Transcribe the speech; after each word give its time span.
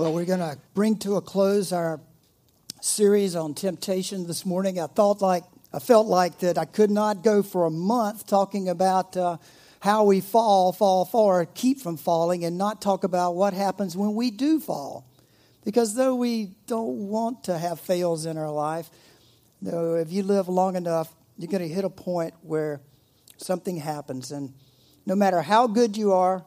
Well, 0.00 0.14
we're 0.14 0.24
going 0.24 0.40
to 0.40 0.56
bring 0.72 0.96
to 1.00 1.16
a 1.16 1.20
close 1.20 1.74
our 1.74 2.00
series 2.80 3.36
on 3.36 3.52
temptation 3.52 4.26
this 4.26 4.46
morning. 4.46 4.80
I 4.80 4.86
thought 4.86 5.20
like 5.20 5.44
I 5.74 5.78
felt 5.78 6.06
like 6.06 6.38
that 6.38 6.56
I 6.56 6.64
could 6.64 6.90
not 6.90 7.22
go 7.22 7.42
for 7.42 7.66
a 7.66 7.70
month 7.70 8.26
talking 8.26 8.70
about 8.70 9.14
uh, 9.14 9.36
how 9.80 10.04
we 10.04 10.22
fall, 10.22 10.72
fall, 10.72 11.04
fall, 11.04 11.44
keep 11.52 11.80
from 11.80 11.98
falling, 11.98 12.46
and 12.46 12.56
not 12.56 12.80
talk 12.80 13.04
about 13.04 13.32
what 13.32 13.52
happens 13.52 13.94
when 13.94 14.14
we 14.14 14.30
do 14.30 14.58
fall. 14.58 15.04
Because 15.66 15.94
though 15.94 16.14
we 16.14 16.52
don't 16.66 17.10
want 17.10 17.44
to 17.44 17.58
have 17.58 17.78
fails 17.78 18.24
in 18.24 18.38
our 18.38 18.50
life, 18.50 18.88
though 19.60 19.96
if 19.96 20.10
you 20.10 20.22
live 20.22 20.48
long 20.48 20.76
enough, 20.76 21.14
you're 21.36 21.50
going 21.50 21.68
to 21.68 21.68
hit 21.68 21.84
a 21.84 21.90
point 21.90 22.32
where 22.40 22.80
something 23.36 23.76
happens. 23.76 24.32
And 24.32 24.54
no 25.04 25.14
matter 25.14 25.42
how 25.42 25.66
good 25.66 25.94
you 25.94 26.14
are, 26.14 26.46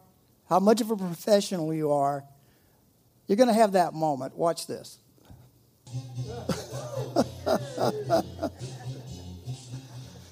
how 0.50 0.60
much 0.60 0.82
of 0.82 0.90
a 0.90 0.98
professional 0.98 1.72
you 1.72 1.92
are, 1.92 2.24
you're 3.28 3.38
going 3.38 3.48
to 3.48 3.54
have 3.54 3.74
that 3.74 3.94
moment. 3.94 4.36
Watch 4.38 4.68
this. 4.68 5.00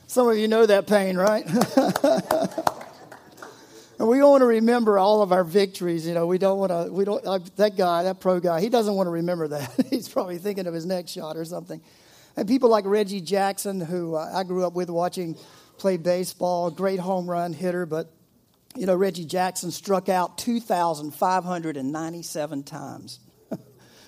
Some 0.08 0.28
of 0.28 0.38
you 0.38 0.48
know 0.48 0.66
that 0.66 0.88
pain, 0.88 1.16
right? 1.18 1.46
And 4.02 4.10
we 4.10 4.20
want 4.24 4.42
to 4.42 4.48
remember 4.48 4.98
all 4.98 5.22
of 5.22 5.32
our 5.32 5.44
victories. 5.44 6.08
You 6.08 6.16
know, 6.16 6.26
we 6.26 6.40
don't 6.40 6.58
want 6.58 6.72
to, 6.72 6.92
we 6.92 7.06
don't, 7.06 7.24
that 7.58 7.78
guy, 7.78 8.02
that 8.02 8.20
pro 8.20 8.40
guy, 8.40 8.60
he 8.60 8.68
doesn't 8.68 8.96
want 8.96 9.06
to 9.06 9.12
remember 9.12 9.48
that. 9.50 9.72
He's 9.92 10.10
probably 10.10 10.40
thinking 10.40 10.66
of 10.66 10.74
his 10.74 10.88
next 10.88 11.12
shot 11.12 11.38
or 11.38 11.46
something. 11.46 11.80
And 12.36 12.48
people 12.48 12.68
like 12.68 12.84
Reggie 12.88 13.22
Jackson, 13.22 13.80
who 13.80 14.16
uh, 14.16 14.32
I 14.34 14.42
grew 14.42 14.66
up 14.66 14.74
with 14.74 14.90
watching 14.90 15.38
play 15.78 15.98
baseball, 15.98 16.72
great 16.72 17.00
home 17.00 17.30
run 17.30 17.54
hitter, 17.54 17.86
but, 17.86 18.12
you 18.76 18.86
know, 18.86 18.96
Reggie 18.96 19.26
Jackson 19.26 19.72
struck 19.72 20.10
out 20.10 20.38
2,597 20.38 22.64
times. 22.64 23.20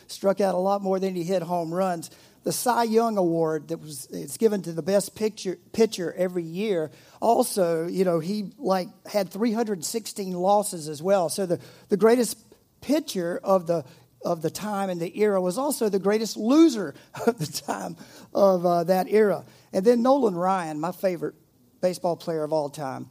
struck 0.07 0.41
out 0.41 0.55
a 0.55 0.59
lot 0.59 0.81
more 0.81 0.99
than 0.99 1.15
he 1.15 1.23
hit 1.23 1.41
home 1.41 1.73
runs 1.73 2.09
the 2.43 2.51
Cy 2.51 2.83
Young 2.83 3.17
Award 3.17 3.69
that 3.69 3.79
was 3.79 4.07
it's 4.11 4.37
given 4.37 4.61
to 4.63 4.73
the 4.73 4.81
best 4.81 5.15
picture, 5.15 5.57
pitcher 5.71 6.13
every 6.13 6.43
year. 6.43 6.91
Also, 7.21 7.87
you 7.87 8.03
know, 8.03 8.19
he 8.19 8.51
like 8.57 8.89
had 9.07 9.29
316 9.29 10.33
losses 10.33 10.89
as 10.89 11.01
well. 11.01 11.29
So 11.29 11.45
the, 11.45 11.59
the 11.89 11.97
greatest 11.97 12.37
pitcher 12.81 13.39
of 13.43 13.67
the 13.67 13.85
of 14.25 14.41
the 14.41 14.49
time 14.49 14.89
and 14.89 15.01
the 15.01 15.19
era 15.19 15.41
was 15.41 15.57
also 15.57 15.89
the 15.89 15.99
greatest 15.99 16.37
loser 16.37 16.95
of 17.27 17.37
the 17.39 17.61
time 17.61 17.97
of 18.33 18.65
uh, 18.65 18.83
that 18.85 19.07
era. 19.09 19.43
And 19.73 19.83
then 19.83 20.01
Nolan 20.01 20.35
Ryan, 20.35 20.79
my 20.79 20.93
favorite 20.93 21.35
baseball 21.81 22.15
player 22.15 22.43
of 22.43 22.53
all 22.53 22.69
time, 22.69 23.09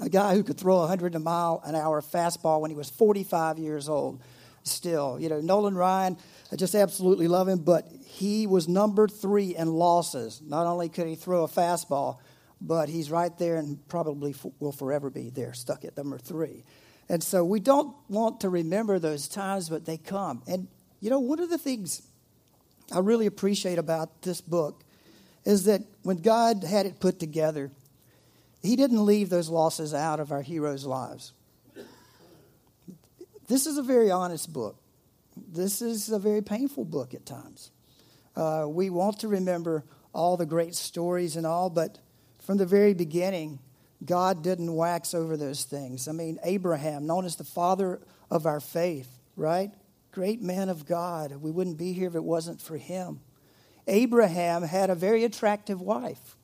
a 0.00 0.08
guy 0.08 0.34
who 0.34 0.42
could 0.42 0.58
throw 0.58 0.78
100 0.80 1.14
a 1.14 1.18
mile 1.18 1.62
an 1.64 1.74
hour 1.74 2.00
fastball 2.02 2.60
when 2.60 2.70
he 2.70 2.76
was 2.76 2.90
45 2.90 3.58
years 3.58 3.88
old. 3.88 4.20
Still, 4.62 5.18
you 5.20 5.28
know, 5.28 5.40
Nolan 5.40 5.76
Ryan, 5.76 6.16
I 6.50 6.56
just 6.56 6.74
absolutely 6.74 7.28
love 7.28 7.46
him, 7.46 7.60
but 7.60 7.86
he 8.04 8.48
was 8.48 8.66
number 8.66 9.06
three 9.06 9.54
in 9.54 9.68
losses. 9.68 10.42
Not 10.44 10.66
only 10.66 10.88
could 10.88 11.06
he 11.06 11.14
throw 11.14 11.44
a 11.44 11.48
fastball, 11.48 12.18
but 12.60 12.88
he's 12.88 13.10
right 13.10 13.36
there 13.38 13.56
and 13.56 13.86
probably 13.88 14.34
will 14.58 14.72
forever 14.72 15.08
be 15.08 15.30
there, 15.30 15.54
stuck 15.54 15.84
at 15.84 15.96
number 15.96 16.18
three. 16.18 16.64
And 17.08 17.22
so 17.22 17.44
we 17.44 17.60
don't 17.60 17.94
want 18.08 18.40
to 18.40 18.48
remember 18.48 18.98
those 18.98 19.28
times, 19.28 19.68
but 19.68 19.84
they 19.84 19.98
come. 19.98 20.42
And, 20.48 20.66
you 21.00 21.10
know, 21.10 21.20
one 21.20 21.38
of 21.38 21.50
the 21.50 21.58
things 21.58 22.02
I 22.92 22.98
really 22.98 23.26
appreciate 23.26 23.78
about 23.78 24.22
this 24.22 24.40
book 24.40 24.82
is 25.44 25.64
that 25.64 25.82
when 26.02 26.16
God 26.16 26.64
had 26.64 26.86
it 26.86 26.98
put 26.98 27.20
together, 27.20 27.70
He 28.66 28.76
didn't 28.76 29.04
leave 29.04 29.30
those 29.30 29.48
losses 29.48 29.94
out 29.94 30.20
of 30.20 30.32
our 30.32 30.42
heroes' 30.42 30.84
lives. 30.84 31.32
This 33.48 33.66
is 33.66 33.78
a 33.78 33.82
very 33.82 34.10
honest 34.10 34.52
book. 34.52 34.76
This 35.36 35.80
is 35.80 36.10
a 36.10 36.18
very 36.18 36.42
painful 36.42 36.84
book 36.84 37.14
at 37.14 37.24
times. 37.24 37.70
Uh, 38.34 38.66
we 38.68 38.90
want 38.90 39.20
to 39.20 39.28
remember 39.28 39.84
all 40.12 40.36
the 40.36 40.46
great 40.46 40.74
stories 40.74 41.36
and 41.36 41.46
all, 41.46 41.70
but 41.70 41.98
from 42.40 42.56
the 42.56 42.66
very 42.66 42.94
beginning, 42.94 43.60
God 44.04 44.42
didn't 44.42 44.74
wax 44.74 45.14
over 45.14 45.36
those 45.36 45.64
things. 45.64 46.08
I 46.08 46.12
mean, 46.12 46.38
Abraham, 46.42 47.06
known 47.06 47.24
as 47.24 47.36
the 47.36 47.44
father 47.44 48.00
of 48.30 48.46
our 48.46 48.60
faith, 48.60 49.08
right? 49.36 49.70
Great 50.12 50.42
man 50.42 50.68
of 50.68 50.86
God. 50.86 51.36
We 51.40 51.50
wouldn't 51.50 51.78
be 51.78 51.92
here 51.92 52.08
if 52.08 52.14
it 52.14 52.24
wasn't 52.24 52.60
for 52.60 52.76
him. 52.76 53.20
Abraham 53.86 54.62
had 54.62 54.90
a 54.90 54.94
very 54.94 55.24
attractive 55.24 55.80
wife, 55.80 56.36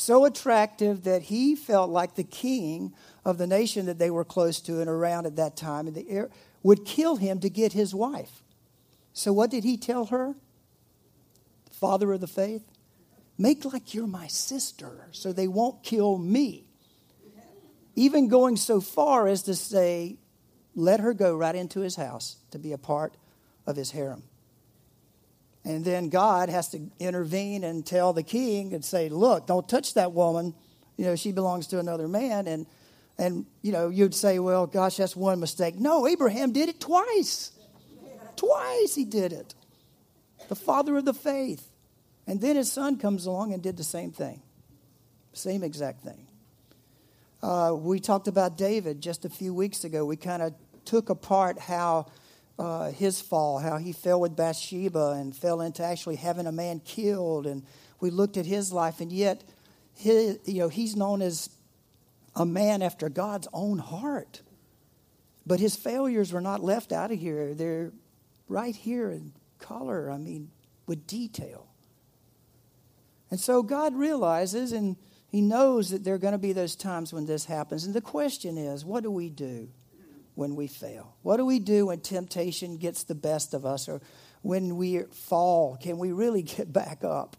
so 0.00 0.24
attractive 0.24 1.04
that 1.04 1.22
he 1.22 1.54
felt 1.54 1.90
like 1.90 2.14
the 2.14 2.24
king 2.24 2.94
of 3.24 3.38
the 3.38 3.46
nation 3.46 3.86
that 3.86 3.98
they 3.98 4.10
were 4.10 4.24
close 4.24 4.60
to 4.62 4.80
and 4.80 4.88
around 4.88 5.26
at 5.26 5.36
that 5.36 5.56
time, 5.56 5.86
and 5.86 5.96
the 5.96 6.08
air 6.08 6.30
would 6.62 6.84
kill 6.84 7.16
him 7.16 7.40
to 7.40 7.50
get 7.50 7.72
his 7.72 7.94
wife. 7.94 8.42
So, 9.12 9.32
what 9.32 9.50
did 9.50 9.64
he 9.64 9.76
tell 9.76 10.06
her? 10.06 10.34
father 11.80 12.12
of 12.12 12.20
the 12.20 12.26
faith, 12.26 12.62
make 13.38 13.64
like 13.64 13.94
you're 13.94 14.06
my 14.06 14.26
sister 14.26 15.08
so 15.12 15.32
they 15.32 15.48
won't 15.48 15.82
kill 15.82 16.18
me. 16.18 16.66
Even 17.96 18.28
going 18.28 18.56
so 18.56 18.80
far 18.82 19.26
as 19.26 19.42
to 19.44 19.54
say, 19.54 20.18
let 20.74 21.00
her 21.00 21.14
go 21.14 21.34
right 21.34 21.54
into 21.54 21.80
his 21.80 21.96
house 21.96 22.36
to 22.50 22.58
be 22.58 22.72
a 22.72 22.78
part 22.78 23.16
of 23.66 23.76
his 23.76 23.90
harem. 23.92 24.22
And 25.64 25.84
then 25.84 26.08
God 26.08 26.48
has 26.48 26.68
to 26.70 26.80
intervene 26.98 27.64
and 27.64 27.84
tell 27.84 28.12
the 28.12 28.22
king 28.22 28.72
and 28.72 28.84
say, 28.84 29.08
look, 29.08 29.46
don't 29.46 29.68
touch 29.68 29.94
that 29.94 30.12
woman. 30.12 30.54
You 30.96 31.04
know, 31.04 31.16
she 31.16 31.32
belongs 31.32 31.66
to 31.68 31.78
another 31.78 32.08
man. 32.08 32.46
And, 32.46 32.66
and 33.18 33.46
you 33.60 33.72
know, 33.72 33.90
you'd 33.90 34.14
say, 34.14 34.38
well, 34.38 34.66
gosh, 34.66 34.96
that's 34.96 35.14
one 35.14 35.38
mistake. 35.38 35.78
No, 35.78 36.06
Abraham 36.06 36.52
did 36.52 36.68
it 36.68 36.80
twice. 36.80 37.52
Twice 38.36 38.94
he 38.94 39.04
did 39.04 39.32
it. 39.32 39.54
The 40.48 40.56
father 40.56 40.96
of 40.96 41.04
the 41.04 41.14
faith. 41.14 41.66
And 42.26 42.40
then 42.40 42.56
his 42.56 42.70
son 42.70 42.96
comes 42.96 43.26
along 43.26 43.52
and 43.52 43.62
did 43.62 43.76
the 43.76 43.84
same 43.84 44.12
thing, 44.12 44.40
same 45.32 45.62
exact 45.62 46.04
thing. 46.04 46.26
Uh, 47.42 47.74
we 47.74 47.98
talked 48.00 48.28
about 48.28 48.56
David 48.56 49.00
just 49.00 49.24
a 49.24 49.28
few 49.28 49.52
weeks 49.52 49.84
ago. 49.84 50.04
We 50.04 50.16
kind 50.16 50.42
of 50.42 50.54
took 50.84 51.10
apart 51.10 51.58
how 51.58 52.06
uh, 52.60 52.90
his 52.90 53.22
fall, 53.22 53.58
how 53.58 53.78
he 53.78 53.90
fell 53.90 54.20
with 54.20 54.36
Bathsheba 54.36 55.12
and 55.12 55.34
fell 55.34 55.62
into 55.62 55.82
actually 55.82 56.16
having 56.16 56.46
a 56.46 56.52
man 56.52 56.80
killed. 56.80 57.46
And 57.46 57.64
we 58.00 58.10
looked 58.10 58.36
at 58.36 58.44
his 58.44 58.70
life, 58.70 59.00
and 59.00 59.10
yet, 59.10 59.42
his, 59.94 60.38
you 60.44 60.58
know, 60.58 60.68
he's 60.68 60.94
known 60.94 61.22
as 61.22 61.48
a 62.36 62.44
man 62.44 62.82
after 62.82 63.08
God's 63.08 63.48
own 63.54 63.78
heart. 63.78 64.42
But 65.46 65.58
his 65.58 65.74
failures 65.74 66.34
were 66.34 66.42
not 66.42 66.62
left 66.62 66.92
out 66.92 67.10
of 67.10 67.18
here. 67.18 67.54
They're 67.54 67.92
right 68.46 68.76
here 68.76 69.10
in 69.10 69.32
color, 69.58 70.10
I 70.10 70.18
mean, 70.18 70.50
with 70.86 71.06
detail. 71.06 71.66
And 73.30 73.40
so 73.40 73.62
God 73.62 73.94
realizes 73.94 74.72
and 74.72 74.96
He 75.28 75.40
knows 75.40 75.90
that 75.90 76.04
there 76.04 76.14
are 76.14 76.18
going 76.18 76.32
to 76.32 76.38
be 76.38 76.52
those 76.52 76.76
times 76.76 77.10
when 77.10 77.24
this 77.24 77.46
happens. 77.46 77.86
And 77.86 77.94
the 77.94 78.02
question 78.02 78.58
is 78.58 78.84
what 78.84 79.02
do 79.02 79.10
we 79.10 79.30
do 79.30 79.70
when 80.34 80.56
we 80.56 80.66
fail? 80.66 81.16
What 81.22 81.36
do 81.36 81.44
we 81.44 81.58
do 81.58 81.86
when 81.86 82.00
temptation 82.00 82.76
gets 82.76 83.04
the 83.04 83.14
best 83.14 83.54
of 83.54 83.64
us 83.64 83.88
or 83.88 84.00
when 84.42 84.76
we 84.76 85.02
fall? 85.10 85.76
Can 85.76 85.98
we 85.98 86.12
really 86.12 86.42
get 86.56 86.72
back 86.72 87.04
up? 87.04 87.36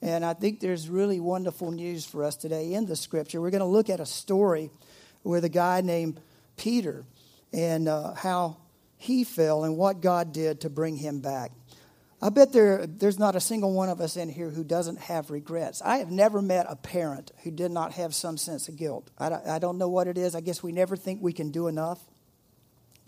And 0.00 0.24
I 0.24 0.34
think 0.34 0.60
there's 0.60 0.88
really 0.88 1.18
wonderful 1.18 1.72
news 1.72 2.04
for 2.04 2.22
us 2.22 2.36
today 2.36 2.72
in 2.74 2.86
the 2.86 2.96
scripture. 2.96 3.40
We're 3.40 3.50
going 3.50 3.60
to 3.60 3.66
look 3.66 3.90
at 3.90 4.00
a 4.00 4.06
story 4.06 4.70
with 5.24 5.44
a 5.44 5.48
guy 5.48 5.80
named 5.80 6.20
Peter 6.56 7.04
and 7.52 7.88
uh, 7.88 8.14
how 8.14 8.58
he 8.96 9.24
fell 9.24 9.64
and 9.64 9.76
what 9.76 10.00
God 10.00 10.32
did 10.32 10.60
to 10.60 10.70
bring 10.70 10.96
him 10.96 11.20
back. 11.20 11.52
I 12.20 12.30
bet 12.30 12.52
there, 12.52 12.84
there's 12.84 13.18
not 13.18 13.36
a 13.36 13.40
single 13.40 13.72
one 13.72 13.88
of 13.88 14.00
us 14.00 14.16
in 14.16 14.28
here 14.28 14.50
who 14.50 14.64
doesn't 14.64 14.98
have 14.98 15.30
regrets. 15.30 15.80
I 15.82 15.98
have 15.98 16.10
never 16.10 16.42
met 16.42 16.66
a 16.68 16.74
parent 16.74 17.30
who 17.44 17.52
did 17.52 17.70
not 17.70 17.92
have 17.92 18.12
some 18.12 18.36
sense 18.36 18.68
of 18.68 18.76
guilt. 18.76 19.10
I, 19.18 19.30
I 19.46 19.58
don't 19.60 19.78
know 19.78 19.88
what 19.88 20.08
it 20.08 20.18
is. 20.18 20.34
I 20.34 20.40
guess 20.40 20.60
we 20.60 20.72
never 20.72 20.96
think 20.96 21.22
we 21.22 21.32
can 21.32 21.52
do 21.52 21.68
enough. 21.68 22.00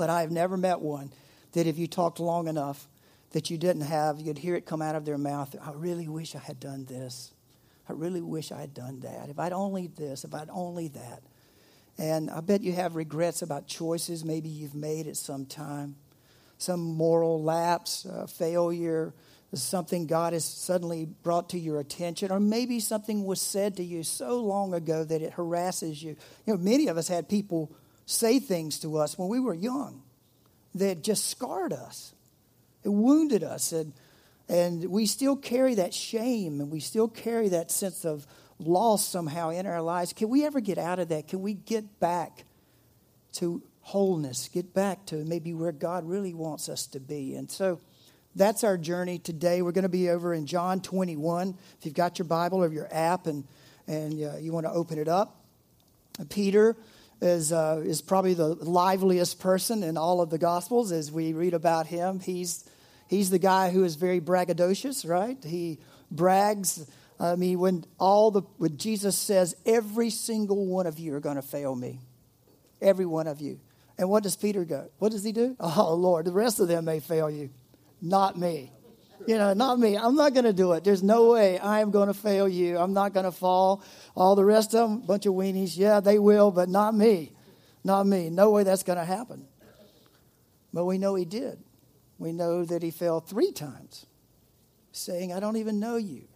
But 0.01 0.09
I 0.09 0.23
have 0.23 0.31
never 0.31 0.57
met 0.57 0.81
one 0.81 1.13
that 1.53 1.67
if 1.67 1.77
you 1.77 1.87
talked 1.87 2.21
long 2.21 2.49
enough 2.49 2.89
that 3.33 3.51
you 3.51 3.59
didn't 3.59 3.83
have, 3.83 4.19
you'd 4.19 4.39
hear 4.39 4.55
it 4.55 4.65
come 4.65 4.81
out 4.81 4.95
of 4.95 5.05
their 5.05 5.19
mouth. 5.19 5.55
I 5.63 5.73
really 5.73 6.09
wish 6.09 6.35
I 6.35 6.39
had 6.39 6.59
done 6.59 6.87
this. 6.87 7.35
I 7.87 7.93
really 7.93 8.23
wish 8.23 8.51
I 8.51 8.63
had 8.63 8.73
done 8.73 9.01
that. 9.01 9.29
If 9.29 9.39
I'd 9.39 9.53
only 9.53 9.89
this, 9.89 10.25
if 10.25 10.33
I'd 10.33 10.49
only 10.51 10.89
that. 10.89 11.23
And 11.99 12.31
I 12.31 12.41
bet 12.41 12.63
you 12.63 12.73
have 12.73 12.97
regrets 12.97 13.43
about 13.43 13.67
choices 13.67 14.25
maybe 14.25 14.49
you've 14.49 14.75
made 14.75 15.07
at 15.07 15.19
some 15.19 15.45
time, 15.45 15.97
some 16.57 16.81
moral 16.81 17.43
lapse, 17.43 18.07
uh, 18.07 18.27
failure, 18.27 19.13
something 19.53 20.07
God 20.07 20.33
has 20.33 20.47
suddenly 20.47 21.05
brought 21.05 21.51
to 21.51 21.59
your 21.59 21.79
attention, 21.79 22.33
or 22.33 22.41
maybe 22.41 22.81
something 22.81 23.27
was 23.27 23.43
said 23.43 23.77
to 23.77 23.85
you 23.85 24.03
so 24.03 24.41
long 24.41 24.73
ago 24.73 25.05
that 25.05 25.21
it 25.21 25.35
harasses 25.35 26.03
you. 26.03 26.17
You 26.47 26.55
know, 26.55 26.57
many 26.57 26.87
of 26.87 26.97
us 26.97 27.07
had 27.09 27.29
people 27.29 27.71
say 28.11 28.39
things 28.39 28.79
to 28.81 28.99
us 28.99 29.17
when 29.19 29.29
we 29.29 29.41
were 29.41 29.55
young 29.55 30.03
that 30.75 31.03
just 31.03 31.29
scarred 31.29 31.73
us, 31.73 32.15
it 32.85 32.89
wounded 32.89 33.43
us, 33.43 33.73
and 33.73 33.93
and 34.51 34.87
we 34.87 35.07
still 35.07 35.37
carry 35.37 35.77
that 35.77 35.95
shame 35.95 36.61
and 36.61 36.73
we 36.73 36.81
still 36.81 37.07
carry 37.07 37.51
that 37.51 37.71
sense 37.71 38.05
of 38.05 38.27
loss 38.59 39.07
somehow 39.07 39.51
in 39.51 39.65
our 39.65 39.81
lives. 39.81 40.13
Can 40.13 40.29
we 40.29 40.45
ever 40.45 40.59
get 40.59 40.77
out 40.77 40.99
of 40.99 41.11
that? 41.11 41.29
Can 41.29 41.41
we 41.41 41.55
get 41.55 42.01
back 42.01 42.45
to 43.35 43.63
wholeness, 43.83 44.49
get 44.49 44.75
back 44.75 45.07
to 45.07 45.25
maybe 45.25 45.55
where 45.55 45.71
God 45.71 46.05
really 46.05 46.35
wants 46.35 46.69
us 46.69 46.87
to 46.89 46.99
be? 46.99 47.37
And 47.37 47.49
so 47.49 47.79
that's 48.35 48.65
our 48.65 48.77
journey 48.77 49.21
today. 49.21 49.63
We're 49.63 49.71
going 49.71 49.85
to 49.85 49.89
be 49.89 50.11
over 50.11 50.35
in 50.35 50.47
John 50.47 50.81
21. 50.81 51.57
If 51.79 51.87
you've 51.87 51.95
got 51.95 52.19
your 52.19 52.27
Bible 52.27 52.59
or 52.59 52.73
your 52.73 52.89
app 52.91 53.29
and, 53.29 53.45
and 53.87 54.13
uh, 54.15 54.37
you 54.39 54.53
want 54.53 54.67
to 54.67 54.73
open 54.73 54.99
it 54.99 55.07
up, 55.07 55.45
Peter 56.29 56.77
is, 57.21 57.53
uh, 57.53 57.83
is 57.85 58.03
probably 58.03 58.35
the 58.35 58.55
liveliest 58.55 59.41
person 59.41 59.83
in 59.83 59.97
all 59.97 60.21
of 60.21 60.31
the 60.31 60.39
Gospels 60.39 60.93
as 60.93 61.13
we 61.13 61.33
read 61.33 61.55
about 61.55 61.87
him. 61.87 62.21
He's, 62.21 62.65
he's 63.09 63.31
the 63.31 63.39
guy 63.39 63.71
who 63.71 63.85
is 63.85 63.97
very 63.97 64.21
braggadocious, 64.21 65.09
right? 65.09 65.37
He 65.45 65.79
brags. 66.11 66.87
I 67.19 67.37
mean, 67.37 67.59
when 67.59 67.85
all 67.99 68.31
the 68.31 68.43
when 68.57 68.79
Jesus 68.79 69.17
says, 69.19 69.55
every 69.67 70.11
single 70.11 70.67
one 70.67 70.87
of 70.87 70.99
you 70.99 71.15
are 71.15 71.21
going 71.21 71.37
to 71.37 71.43
fail 71.43 71.75
me, 71.75 72.01
every 72.81 73.07
one 73.07 73.27
of 73.27 73.41
you. 73.41 73.61
And 73.99 74.09
what 74.09 74.23
does 74.23 74.37
Peter 74.37 74.65
go? 74.65 74.89
What 74.99 75.13
does 75.13 75.23
he 75.23 75.33
do? 75.33 75.57
Oh 75.61 75.95
Lord, 75.95 76.25
the 76.25 76.33
rest 76.33 76.61
of 76.61 76.69
them 76.69 76.87
may 76.87 77.01
fail 77.01 77.31
you. 77.31 77.51
Not 78.01 78.39
me. 78.39 78.73
You 79.27 79.37
know, 79.39 79.53
not 79.53 79.79
me. 79.79 79.97
I'm 79.97 80.15
not 80.15 80.33
going 80.33 80.45
to 80.45 80.53
do 80.53 80.73
it. 80.73 80.85
There's 80.85 81.03
no 81.03 81.33
way 81.33 81.59
I 81.59 81.81
am 81.81 81.91
going 81.91 82.09
to 82.09 82.15
fail 82.15 82.49
you. 82.49 82.79
I'm 82.79 82.93
not 82.93 83.13
going 83.13 83.25
to 83.25 83.33
fall. 83.33 83.83
All 84.15 84.35
the 84.35 84.45
rest 84.45 84.75
of 84.75 84.89
them, 84.89 85.01
bunch 85.01 85.27
of 85.27 85.35
weenies. 85.35 85.77
Yeah, 85.77 86.01
they 86.01 86.19
will, 86.19 86.51
but 86.51 86.69
not 86.69 86.95
me. 86.95 87.33
Not 87.85 88.07
me. 88.07 88.31
No 88.31 88.51
way 88.51 88.65
that's 88.65 88.83
going 88.83 88.99
to 88.99 89.05
happen. 89.05 89.47
But 90.73 90.85
we 90.85 90.99
know 90.99 91.15
he 91.15 91.25
did. 91.25 91.63
We 92.19 92.33
know 92.33 92.65
that 92.65 92.83
he 92.83 92.91
fell 92.91 93.21
three 93.21 93.53
times, 93.53 94.07
saying, 94.93 95.33
I 95.33 95.41
don't 95.41 95.57
even 95.57 95.81
know 95.81 95.97
you. 95.97 96.29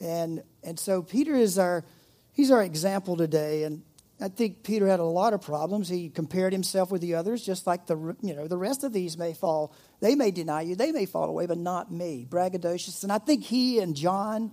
And, 0.00 0.42
and 0.62 0.78
so 0.78 1.02
Peter 1.02 1.34
is 1.34 1.58
our, 1.58 1.84
he's 2.32 2.50
our 2.50 2.62
example 2.62 3.16
today. 3.16 3.64
And 3.64 3.82
I 4.22 4.28
think 4.28 4.62
Peter 4.62 4.86
had 4.86 5.00
a 5.00 5.04
lot 5.04 5.32
of 5.32 5.40
problems. 5.40 5.88
He 5.88 6.10
compared 6.10 6.52
himself 6.52 6.90
with 6.90 7.00
the 7.00 7.14
others, 7.14 7.44
just 7.44 7.66
like 7.66 7.86
the, 7.86 7.96
you 8.20 8.34
know, 8.34 8.46
the 8.46 8.58
rest 8.58 8.84
of 8.84 8.92
these 8.92 9.16
may 9.16 9.32
fall 9.32 9.74
they 10.00 10.14
may 10.14 10.30
deny 10.30 10.62
you, 10.62 10.74
they 10.74 10.92
may 10.92 11.06
fall 11.06 11.28
away, 11.28 11.46
but 11.46 11.58
not 11.58 11.92
me. 11.92 12.26
Braggadocious. 12.28 13.02
And 13.02 13.12
I 13.12 13.18
think 13.18 13.44
he 13.44 13.80
and 13.80 13.94
John, 13.94 14.50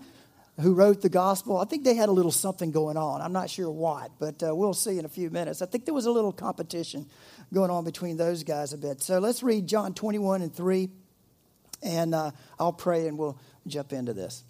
who 0.59 0.73
wrote 0.73 1.01
the 1.01 1.09
gospel, 1.09 1.57
I 1.57 1.65
think 1.65 1.85
they 1.85 1.95
had 1.95 2.09
a 2.09 2.11
little 2.11 2.31
something 2.31 2.71
going 2.71 2.97
on. 2.97 3.21
I'm 3.21 3.31
not 3.31 3.49
sure 3.49 3.71
what, 3.71 4.11
but 4.19 4.43
uh, 4.43 4.53
we'll 4.53 4.73
see 4.73 4.99
in 4.99 5.05
a 5.05 5.09
few 5.09 5.29
minutes. 5.29 5.61
I 5.61 5.65
think 5.65 5.85
there 5.85 5.93
was 5.93 6.05
a 6.05 6.11
little 6.11 6.33
competition 6.33 7.07
going 7.53 7.71
on 7.71 7.85
between 7.85 8.17
those 8.17 8.43
guys 8.43 8.73
a 8.73 8.77
bit. 8.77 9.01
So 9.01 9.19
let's 9.19 9.41
read 9.41 9.67
John 9.67 9.93
21 9.93 10.41
and 10.41 10.53
3, 10.53 10.89
and 11.81 12.13
uh, 12.13 12.31
I'll 12.59 12.73
pray 12.73 13.07
and 13.07 13.17
we'll 13.17 13.39
jump 13.67 13.93
into 13.93 14.13
this. 14.13 14.43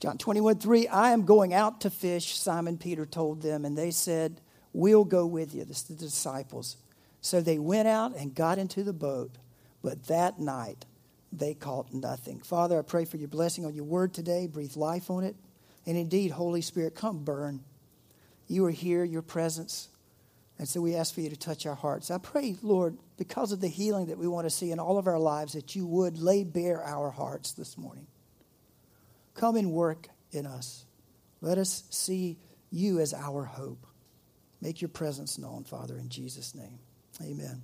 John 0.00 0.18
21 0.18 0.58
3, 0.58 0.88
I 0.88 1.12
am 1.12 1.24
going 1.24 1.54
out 1.54 1.80
to 1.82 1.90
fish, 1.90 2.38
Simon 2.38 2.76
Peter 2.76 3.06
told 3.06 3.42
them, 3.42 3.64
and 3.64 3.76
they 3.76 3.90
said, 3.90 4.40
We'll 4.72 5.04
go 5.04 5.26
with 5.26 5.54
you. 5.54 5.64
This 5.64 5.78
is 5.78 5.84
the 5.84 5.94
disciples. 5.94 6.76
So 7.22 7.40
they 7.40 7.58
went 7.58 7.88
out 7.88 8.14
and 8.14 8.34
got 8.34 8.58
into 8.58 8.84
the 8.84 8.92
boat 8.92 9.38
but 9.86 10.08
that 10.08 10.40
night, 10.40 10.84
they 11.30 11.54
caught 11.54 11.94
nothing. 11.94 12.40
Father, 12.40 12.76
I 12.76 12.82
pray 12.82 13.04
for 13.04 13.18
your 13.18 13.28
blessing 13.28 13.64
on 13.64 13.72
your 13.72 13.84
word 13.84 14.12
today. 14.12 14.48
Breathe 14.48 14.74
life 14.74 15.10
on 15.10 15.22
it. 15.22 15.36
And 15.86 15.96
indeed, 15.96 16.32
Holy 16.32 16.60
Spirit, 16.60 16.96
come 16.96 17.22
burn. 17.22 17.62
You 18.48 18.64
are 18.66 18.72
here, 18.72 19.04
your 19.04 19.22
presence. 19.22 19.88
And 20.58 20.66
so 20.66 20.80
we 20.80 20.96
ask 20.96 21.14
for 21.14 21.20
you 21.20 21.30
to 21.30 21.36
touch 21.36 21.66
our 21.66 21.76
hearts. 21.76 22.10
I 22.10 22.18
pray, 22.18 22.56
Lord, 22.62 22.98
because 23.16 23.52
of 23.52 23.60
the 23.60 23.68
healing 23.68 24.06
that 24.06 24.18
we 24.18 24.26
want 24.26 24.46
to 24.46 24.50
see 24.50 24.72
in 24.72 24.80
all 24.80 24.98
of 24.98 25.06
our 25.06 25.20
lives, 25.20 25.52
that 25.52 25.76
you 25.76 25.86
would 25.86 26.18
lay 26.18 26.42
bare 26.42 26.82
our 26.82 27.10
hearts 27.12 27.52
this 27.52 27.78
morning. 27.78 28.08
Come 29.36 29.56
and 29.56 29.70
work 29.72 30.08
in 30.32 30.46
us. 30.46 30.84
Let 31.40 31.58
us 31.58 31.84
see 31.90 32.38
you 32.70 33.00
as 33.00 33.12
our 33.12 33.44
hope. 33.44 33.86
Make 34.60 34.80
your 34.80 34.88
presence 34.88 35.38
known, 35.38 35.64
Father, 35.64 35.98
in 35.98 36.08
Jesus' 36.08 36.54
name. 36.54 36.78
Amen. 37.22 37.62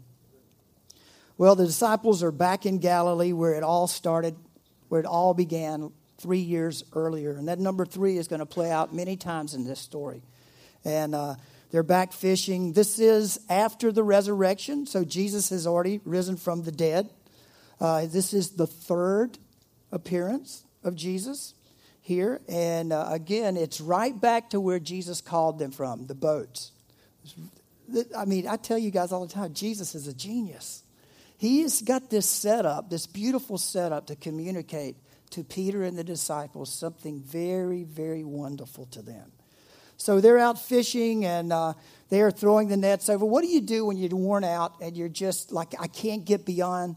Well, 1.39 1.55
the 1.55 1.67
disciples 1.67 2.23
are 2.23 2.31
back 2.31 2.67
in 2.67 2.79
Galilee 2.79 3.33
where 3.33 3.55
it 3.55 3.63
all 3.63 3.87
started, 3.87 4.37
where 4.89 5.01
it 5.01 5.07
all 5.07 5.33
began 5.33 5.91
three 6.19 6.39
years 6.39 6.85
earlier. 6.93 7.33
And 7.33 7.49
that 7.49 7.59
number 7.59 7.87
three 7.87 8.19
is 8.19 8.29
going 8.29 8.41
to 8.41 8.47
play 8.47 8.71
out 8.71 8.95
many 8.95 9.17
times 9.17 9.55
in 9.55 9.65
this 9.65 9.81
story. 9.81 10.23
And 10.85 11.15
uh, 11.15 11.37
they're 11.71 11.83
back 11.83 12.13
fishing. 12.13 12.75
This 12.75 12.99
is 12.99 13.41
after 13.49 13.91
the 13.91 14.03
resurrection, 14.03 14.87
so 14.87 15.05
Jesus 15.05 15.49
has 15.49 15.67
already 15.67 16.01
risen 16.05 16.37
from 16.37 16.63
the 16.63 16.73
dead. 16.73 17.11
Uh, 17.81 18.07
this 18.07 18.35
is 18.35 18.51
the 18.51 18.67
third 18.67 19.39
appearance 19.91 20.65
of 20.85 20.95
Jesus 20.95 21.55
here. 22.03 22.41
And 22.49 22.93
uh, 22.93 23.07
again, 23.09 23.57
it's 23.57 23.81
right 23.81 24.19
back 24.21 24.51
to 24.51 24.61
where 24.61 24.79
Jesus 24.79 25.21
called 25.21 25.59
them 25.59 25.71
from 25.71 26.07
the 26.07 26.15
boats. 26.15 26.73
I 28.17 28.25
mean, 28.25 28.47
I 28.47 28.57
tell 28.57 28.79
you 28.79 28.91
guys 28.91 29.13
all 29.13 29.25
the 29.25 29.33
time, 29.33 29.55
Jesus 29.55 29.95
is 29.95 30.09
a 30.09 30.15
genius. 30.15 30.83
He's 31.39 31.83
got 31.83 32.11
this 32.11 32.29
setup, 32.29 32.91
this 32.91 33.07
beautiful 33.07 33.59
setup 33.59 34.09
to 34.09 34.17
communicate 34.17 34.97
to 35.31 35.43
Peter 35.43 35.83
and 35.83 35.97
the 35.97 36.05
disciples 36.05 36.73
something 36.73 37.21
very, 37.21 37.85
very 37.85 38.23
wonderful 38.25 38.87
to 38.87 39.03
them. 39.03 39.33
So 39.97 40.21
they're 40.21 40.39
out 40.39 40.61
fishing 40.61 41.25
and 41.25 41.53
uh, 41.53 41.75
they 42.09 42.21
are 42.23 42.31
throwing 42.31 42.69
the 42.69 42.77
nets 42.77 43.09
over. 43.09 43.25
What 43.25 43.43
do 43.43 43.49
you 43.49 43.61
do 43.61 43.87
when 43.87 43.97
you're 43.97 44.11
worn 44.11 44.43
out 44.45 44.75
and 44.81 44.97
you're 44.97 45.09
just 45.09 45.53
like, 45.53 45.75
I 45.81 45.87
can't 45.87 46.25
get 46.25 46.45
beyond 46.45 46.97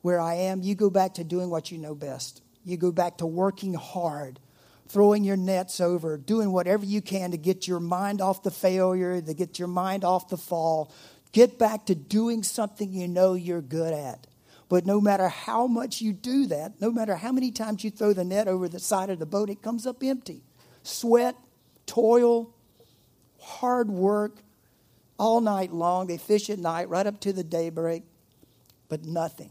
where 0.00 0.20
I 0.20 0.34
am? 0.34 0.62
You 0.62 0.74
go 0.74 0.88
back 0.88 1.14
to 1.14 1.24
doing 1.24 1.50
what 1.50 1.70
you 1.70 1.78
know 1.78 1.94
best. 1.94 2.40
You 2.64 2.76
go 2.76 2.92
back 2.92 3.18
to 3.18 3.26
working 3.26 3.74
hard, 3.74 4.40
throwing 4.88 5.24
your 5.24 5.36
nets 5.36 5.80
over, 5.80 6.16
doing 6.16 6.52
whatever 6.52 6.84
you 6.84 7.00
can 7.00 7.30
to 7.30 7.36
get 7.36 7.66
your 7.66 7.80
mind 7.80 8.20
off 8.20 8.42
the 8.42 8.50
failure, 8.50 9.20
to 9.20 9.34
get 9.34 9.58
your 9.58 9.68
mind 9.68 10.04
off 10.04 10.28
the 10.28 10.36
fall, 10.36 10.92
Get 11.32 11.58
back 11.58 11.86
to 11.86 11.94
doing 11.94 12.42
something 12.42 12.92
you 12.92 13.06
know 13.06 13.34
you're 13.34 13.60
good 13.60 13.92
at. 13.92 14.26
But 14.68 14.86
no 14.86 15.00
matter 15.00 15.28
how 15.28 15.66
much 15.66 16.00
you 16.00 16.12
do 16.12 16.46
that, 16.46 16.80
no 16.80 16.90
matter 16.90 17.16
how 17.16 17.32
many 17.32 17.50
times 17.50 17.84
you 17.84 17.90
throw 17.90 18.12
the 18.12 18.24
net 18.24 18.48
over 18.48 18.68
the 18.68 18.78
side 18.78 19.10
of 19.10 19.18
the 19.18 19.26
boat, 19.26 19.50
it 19.50 19.62
comes 19.62 19.86
up 19.86 20.02
empty. 20.02 20.42
Sweat, 20.82 21.36
toil, 21.86 22.54
hard 23.40 23.88
work, 23.90 24.38
all 25.18 25.40
night 25.40 25.72
long. 25.72 26.06
They 26.06 26.18
fish 26.18 26.50
at 26.50 26.58
night, 26.58 26.88
right 26.88 27.06
up 27.06 27.20
to 27.20 27.32
the 27.32 27.44
daybreak, 27.44 28.04
but 28.88 29.04
nothing. 29.04 29.50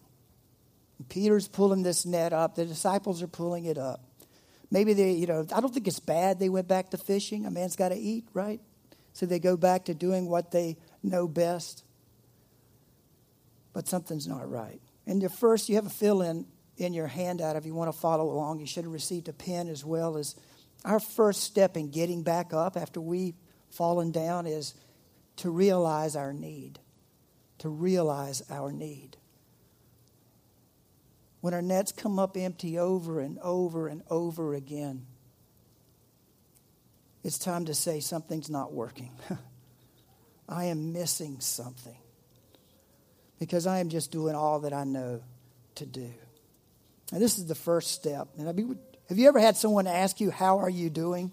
Peter's 1.09 1.47
pulling 1.47 1.83
this 1.83 2.05
net 2.05 2.33
up. 2.33 2.55
The 2.55 2.65
disciples 2.65 3.21
are 3.21 3.27
pulling 3.27 3.65
it 3.65 3.77
up. 3.77 4.03
Maybe 4.69 4.93
they, 4.93 5.11
you 5.11 5.27
know, 5.27 5.45
I 5.53 5.61
don't 5.61 5.73
think 5.73 5.87
it's 5.87 5.99
bad 5.99 6.39
they 6.39 6.49
went 6.49 6.67
back 6.67 6.89
to 6.91 6.97
fishing. 6.97 7.45
A 7.45 7.51
man's 7.51 7.75
got 7.75 7.89
to 7.89 7.95
eat, 7.95 8.27
right? 8.33 8.59
So 9.13 9.25
they 9.25 9.39
go 9.39 9.55
back 9.57 9.85
to 9.85 9.93
doing 9.93 10.29
what 10.29 10.51
they 10.51 10.77
know 11.01 11.27
best. 11.27 11.83
But 13.73 13.87
something's 13.87 14.27
not 14.27 14.49
right. 14.49 14.81
And 15.05 15.21
your 15.21 15.29
first, 15.29 15.69
you 15.69 15.75
have 15.75 15.85
a 15.85 15.91
fill 15.91 16.21
in 16.21 16.45
in 16.77 16.93
your 16.93 17.07
handout 17.07 17.55
if 17.55 17.65
you 17.65 17.73
want 17.73 17.91
to 17.91 17.97
follow 17.97 18.29
along. 18.29 18.59
You 18.59 18.67
should 18.67 18.83
have 18.83 18.93
received 18.93 19.27
a 19.29 19.33
pen 19.33 19.69
as 19.69 19.85
well 19.85 20.17
as 20.17 20.35
our 20.85 20.99
first 20.99 21.43
step 21.43 21.77
in 21.77 21.89
getting 21.89 22.23
back 22.23 22.53
up 22.53 22.77
after 22.77 23.01
we've 23.01 23.35
fallen 23.69 24.11
down 24.11 24.45
is 24.45 24.73
to 25.37 25.49
realize 25.49 26.15
our 26.15 26.33
need. 26.33 26.79
To 27.59 27.69
realize 27.69 28.43
our 28.49 28.71
need. 28.71 29.16
When 31.47 31.53
our 31.53 31.61
nets 31.61 31.93
come 31.93 32.19
up 32.19 32.35
empty 32.35 32.77
over 32.77 33.21
and 33.21 33.39
over 33.39 33.87
and 33.87 34.03
over 34.09 34.53
again, 34.53 35.05
it's 37.23 37.37
time 37.37 37.63
to 37.67 37.73
say 37.73 38.01
something's 38.01 38.49
not 38.49 38.73
working. 38.73 39.11
I 40.49 40.65
am 40.65 40.91
missing 40.91 41.39
something 41.39 41.95
because 43.39 43.65
I 43.65 43.79
am 43.79 43.87
just 43.87 44.11
doing 44.11 44.35
all 44.35 44.59
that 44.59 44.73
I 44.73 44.83
know 44.83 45.23
to 45.75 45.85
do. 45.85 46.13
And 47.13 47.21
this 47.21 47.37
is 47.37 47.45
the 47.45 47.55
first 47.55 47.91
step. 47.93 48.27
And 48.37 48.49
I 48.49 48.51
mean, 48.51 48.77
have 49.07 49.17
you 49.17 49.29
ever 49.29 49.39
had 49.39 49.55
someone 49.55 49.87
ask 49.87 50.19
you, 50.19 50.31
How 50.31 50.59
are 50.59 50.69
you 50.69 50.89
doing? 50.89 51.31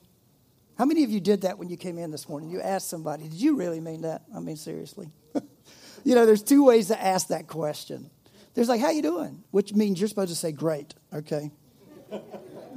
How 0.79 0.85
many 0.85 1.03
of 1.03 1.11
you 1.11 1.19
did 1.19 1.41
that 1.41 1.59
when 1.59 1.71
you 1.71 1.77
came 1.77 1.99
in 1.99 2.13
this 2.13 2.29
morning? 2.29 2.51
You 2.51 2.61
asked 2.61 2.89
somebody, 2.89 3.25
Did 3.25 3.41
you 3.41 3.57
really 3.57 3.81
mean 3.81 4.03
that? 4.03 4.23
I 4.33 4.39
mean, 4.39 4.59
seriously. 4.59 5.11
you 6.05 6.15
know, 6.15 6.25
there's 6.25 6.45
two 6.45 6.65
ways 6.65 6.87
to 6.87 7.03
ask 7.03 7.27
that 7.31 7.49
question. 7.49 8.11
There's 8.55 8.69
like, 8.69 8.81
How 8.81 8.91
you 8.91 9.03
doing? 9.03 9.43
Which 9.51 9.75
means 9.75 10.01
you're 10.01 10.09
supposed 10.09 10.31
to 10.31 10.37
say, 10.37 10.53
Great, 10.53 10.95
okay? 11.13 11.51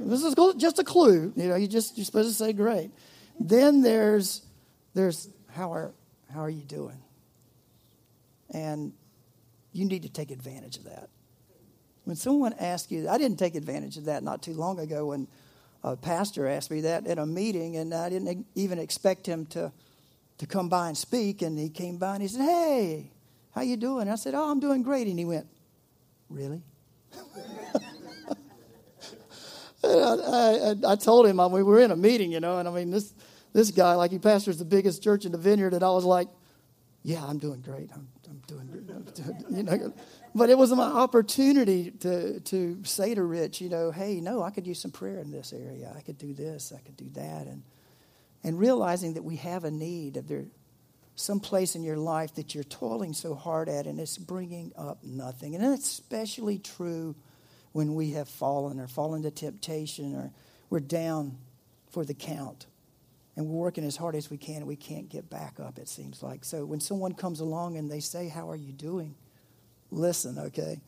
this 0.00 0.22
is 0.22 0.34
just 0.56 0.78
a 0.78 0.84
clue. 0.84 1.32
You 1.36 1.48
know, 1.48 1.56
you 1.56 1.68
just, 1.68 1.96
you're 1.96 2.04
supposed 2.04 2.28
to 2.28 2.34
say, 2.34 2.52
Great. 2.52 2.90
Then 3.40 3.82
there's, 3.82 4.42
there's 4.94 5.28
how 5.54 5.72
are 5.72 5.92
How 6.32 6.40
are 6.40 6.50
you 6.50 6.62
doing? 6.62 7.00
And 8.50 8.92
you 9.72 9.84
need 9.84 10.02
to 10.02 10.08
take 10.08 10.30
advantage 10.30 10.76
of 10.78 10.84
that. 10.84 11.08
When 12.04 12.16
someone 12.16 12.54
asks 12.54 12.90
you, 12.90 13.08
I 13.08 13.18
didn't 13.18 13.38
take 13.38 13.54
advantage 13.54 13.98
of 13.98 14.06
that 14.06 14.22
not 14.22 14.42
too 14.42 14.54
long 14.54 14.80
ago 14.80 15.06
when 15.06 15.28
a 15.84 15.94
pastor 15.94 16.48
asked 16.48 16.70
me 16.70 16.80
that 16.82 17.06
at 17.06 17.18
a 17.18 17.26
meeting, 17.26 17.76
and 17.76 17.92
I 17.92 18.08
didn't 18.08 18.46
even 18.54 18.78
expect 18.78 19.26
him 19.26 19.46
to, 19.46 19.70
to 20.38 20.46
come 20.46 20.68
by 20.68 20.88
and 20.88 20.96
speak. 20.96 21.42
And 21.42 21.58
he 21.58 21.68
came 21.68 21.98
by 21.98 22.14
and 22.14 22.22
he 22.22 22.28
said, 22.28 22.40
Hey, 22.40 23.10
how 23.54 23.60
you 23.60 23.76
doing? 23.76 24.08
I 24.08 24.14
said, 24.16 24.34
Oh, 24.34 24.50
I'm 24.50 24.58
doing 24.58 24.82
great. 24.82 25.06
And 25.06 25.18
he 25.18 25.24
went, 25.24 25.46
Really? 26.28 26.62
I, 29.84 29.88
I, 29.88 30.74
I, 30.86 30.96
told 30.96 31.26
him, 31.26 31.40
I 31.40 31.46
we 31.46 31.62
were 31.62 31.80
in 31.80 31.90
a 31.90 31.96
meeting, 31.96 32.32
you 32.32 32.40
know, 32.40 32.58
and 32.58 32.68
I 32.68 32.72
mean, 32.72 32.90
this, 32.90 33.14
this 33.52 33.70
guy, 33.70 33.94
like 33.94 34.10
he 34.10 34.18
pastors 34.18 34.58
the 34.58 34.64
biggest 34.64 35.02
church 35.02 35.24
in 35.24 35.32
the 35.32 35.38
vineyard, 35.38 35.72
and 35.72 35.82
I 35.82 35.90
was 35.90 36.04
like, 36.04 36.28
yeah, 37.02 37.24
I'm 37.24 37.38
doing 37.38 37.60
great. 37.60 37.90
I'm, 37.94 38.08
I'm 38.28 38.42
doing 38.46 38.66
great. 38.66 39.36
you 39.50 39.62
know, 39.62 39.94
but 40.34 40.50
it 40.50 40.58
was 40.58 40.72
my 40.72 40.84
opportunity 40.84 41.90
to, 41.90 42.40
to 42.40 42.78
say 42.84 43.14
to 43.14 43.22
Rich, 43.22 43.60
you 43.60 43.68
know, 43.68 43.90
hey, 43.90 44.20
no, 44.20 44.42
I 44.42 44.50
could 44.50 44.66
use 44.66 44.80
some 44.80 44.90
prayer 44.90 45.18
in 45.18 45.30
this 45.30 45.52
area. 45.52 45.92
I 45.96 46.00
could 46.00 46.18
do 46.18 46.34
this. 46.34 46.72
I 46.76 46.80
could 46.80 46.96
do 46.96 47.08
that. 47.14 47.46
And, 47.46 47.62
and 48.44 48.58
realizing 48.58 49.14
that 49.14 49.24
we 49.24 49.36
have 49.36 49.64
a 49.64 49.70
need 49.70 50.16
of 50.16 50.28
there 50.28 50.44
some 51.18 51.40
place 51.40 51.74
in 51.74 51.82
your 51.82 51.96
life 51.96 52.34
that 52.36 52.54
you're 52.54 52.64
toiling 52.64 53.12
so 53.12 53.34
hard 53.34 53.68
at 53.68 53.86
and 53.86 53.98
it's 53.98 54.16
bringing 54.16 54.72
up 54.76 55.02
nothing. 55.02 55.56
And 55.56 55.64
that's 55.64 55.88
especially 55.88 56.58
true 56.58 57.16
when 57.72 57.94
we 57.96 58.12
have 58.12 58.28
fallen 58.28 58.78
or 58.78 58.86
fallen 58.86 59.22
to 59.22 59.30
temptation 59.30 60.14
or 60.14 60.30
we're 60.70 60.78
down 60.78 61.36
for 61.90 62.04
the 62.04 62.14
count 62.14 62.66
and 63.36 63.46
we're 63.46 63.58
working 63.58 63.84
as 63.84 63.96
hard 63.96 64.14
as 64.14 64.30
we 64.30 64.36
can 64.36 64.58
and 64.58 64.66
we 64.66 64.76
can't 64.76 65.08
get 65.08 65.28
back 65.28 65.58
up, 65.58 65.78
it 65.78 65.88
seems 65.88 66.22
like. 66.22 66.44
So 66.44 66.64
when 66.64 66.78
someone 66.78 67.14
comes 67.14 67.40
along 67.40 67.76
and 67.76 67.90
they 67.90 68.00
say, 68.00 68.28
How 68.28 68.48
are 68.50 68.56
you 68.56 68.72
doing? 68.72 69.16
Listen, 69.90 70.38
okay? 70.38 70.80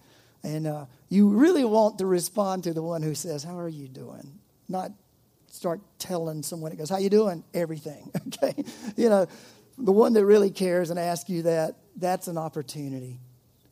And 0.45 0.67
uh, 0.67 0.87
you 1.09 1.29
really 1.29 1.65
want 1.65 1.99
to 1.99 2.07
respond 2.07 2.65
to 2.65 2.73
the 2.73 2.83
one 2.83 3.03
who 3.03 3.17
says, 3.17 3.43
How 3.43 3.59
are 3.59 3.69
you 3.69 3.89
doing? 3.89 4.39
Not 4.69 4.93
start 5.49 5.81
telling 5.99 6.45
someone 6.45 6.71
it 6.71 6.79
goes, 6.79 6.91
How 6.91 6.99
you 6.99 7.11
doing? 7.11 7.43
Everything, 7.53 8.11
okay? 8.29 8.65
You 8.97 9.09
know, 9.09 9.27
the 9.81 9.93
one 9.93 10.13
that 10.15 10.25
really 10.25 10.51
cares 10.51 10.91
and 10.91 10.99
asks 10.99 11.31
you 11.31 11.43
that, 11.43 11.77
that's 11.97 12.29
an 12.29 12.39
opportunity. 12.39 13.21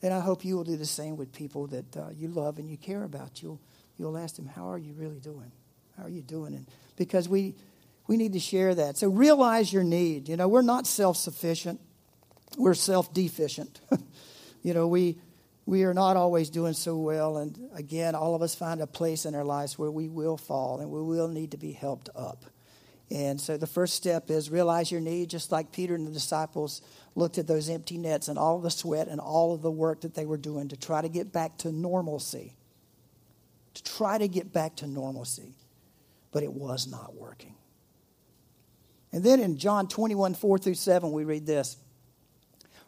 And 0.03 0.15
I 0.15 0.21
hope 0.21 0.45
you 0.45 0.57
will 0.57 0.65
do 0.65 0.77
the 0.77 0.87
same 0.87 1.17
with 1.17 1.33
people 1.33 1.67
that 1.69 1.97
uh, 1.97 2.09
you 2.15 2.29
love 2.29 2.59
and 2.59 2.69
you 2.69 2.77
care 2.77 3.03
about. 3.03 3.43
You'll, 3.43 3.61
you'll 3.99 4.17
ask 4.17 4.37
them, 4.37 4.47
How 4.47 4.71
are 4.71 4.79
you 4.79 4.93
really 4.95 5.19
doing? 5.19 5.51
How 5.97 6.05
are 6.05 6.09
you 6.09 6.23
doing? 6.23 6.55
And 6.55 6.67
because 6.97 7.29
we, 7.29 7.55
we 8.07 8.17
need 8.17 8.33
to 8.35 8.41
share 8.41 8.75
that. 8.75 8.97
So 8.97 9.09
realize 9.09 9.73
your 9.73 9.83
need. 9.83 10.29
You 10.29 10.37
know, 10.37 10.49
we're 10.49 10.63
not 10.63 10.87
self 10.87 11.17
sufficient, 11.17 11.81
we're 12.57 12.75
self 12.75 13.13
deficient. 13.13 13.81
you 14.63 14.73
know, 14.73 14.87
we, 14.87 15.19
we 15.67 15.83
are 15.85 15.95
not 15.95 16.17
always 16.17 16.49
doing 16.49 16.75
so 16.75 16.97
well. 16.97 17.39
And 17.39 17.59
again, 17.75 18.15
all 18.15 18.35
of 18.35 18.43
us 18.43 18.55
find 18.55 18.81
a 18.81 18.87
place 18.87 19.27
in 19.27 19.35
our 19.35 19.45
lives 19.45 19.79
where 19.79 19.91
we 19.91 20.09
will 20.09 20.37
fall 20.37 20.81
and 20.81 20.91
we 20.91 21.03
will 21.03 21.29
need 21.29 21.51
to 21.51 21.59
be 21.59 21.73
helped 21.73 22.09
up. 22.15 22.45
And 23.11 23.41
so 23.41 23.57
the 23.57 23.67
first 23.67 23.95
step 23.95 24.31
is 24.31 24.51
realize 24.51 24.93
your 24.93 25.01
need, 25.01 25.31
just 25.31 25.51
like 25.51 25.73
Peter 25.73 25.95
and 25.95 26.07
the 26.07 26.13
disciples 26.13 26.83
looked 27.15 27.39
at 27.39 27.47
those 27.47 27.71
empty 27.71 27.97
nets 27.97 28.29
and 28.29 28.39
all 28.39 28.59
the 28.59 28.71
sweat 28.71 29.09
and 29.09 29.19
all 29.19 29.55
of 29.55 29.63
the 29.63 29.71
work 29.71 30.03
that 30.03 30.15
they 30.15 30.27
were 30.27 30.37
doing 30.37 30.69
to 30.69 30.77
try 30.77 31.01
to 31.01 31.09
get 31.09 31.33
back 31.33 31.57
to 31.59 31.73
normalcy. 31.73 32.55
To 33.75 33.83
try 33.83 34.19
to 34.19 34.29
get 34.29 34.53
back 34.53 34.77
to 34.77 34.87
normalcy. 34.87 35.55
But 36.33 36.43
it 36.43 36.53
was 36.53 36.87
not 36.87 37.15
working. 37.15 37.55
And 39.11 39.25
then 39.25 39.41
in 39.41 39.57
John 39.57 39.89
21, 39.89 40.35
4 40.35 40.59
through 40.59 40.75
7, 40.75 41.11
we 41.11 41.25
read 41.25 41.47
this. 41.47 41.79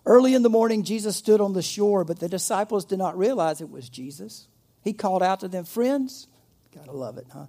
Early 0.04 0.34
in 0.34 0.42
the 0.42 0.50
morning, 0.50 0.82
Jesus 0.82 1.16
stood 1.16 1.40
on 1.40 1.54
the 1.54 1.62
shore, 1.62 2.04
but 2.04 2.20
the 2.20 2.28
disciples 2.28 2.84
did 2.84 2.98
not 2.98 3.16
realize 3.16 3.60
it 3.60 3.70
was 3.70 3.88
Jesus. 3.88 4.48
He 4.82 4.92
called 4.92 5.22
out 5.22 5.40
to 5.40 5.48
them, 5.48 5.64
Friends, 5.64 6.26
gotta 6.74 6.92
love 6.92 7.18
it, 7.18 7.26
huh? 7.32 7.46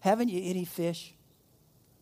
Haven't 0.00 0.28
you 0.28 0.42
any 0.44 0.64
fish? 0.64 1.14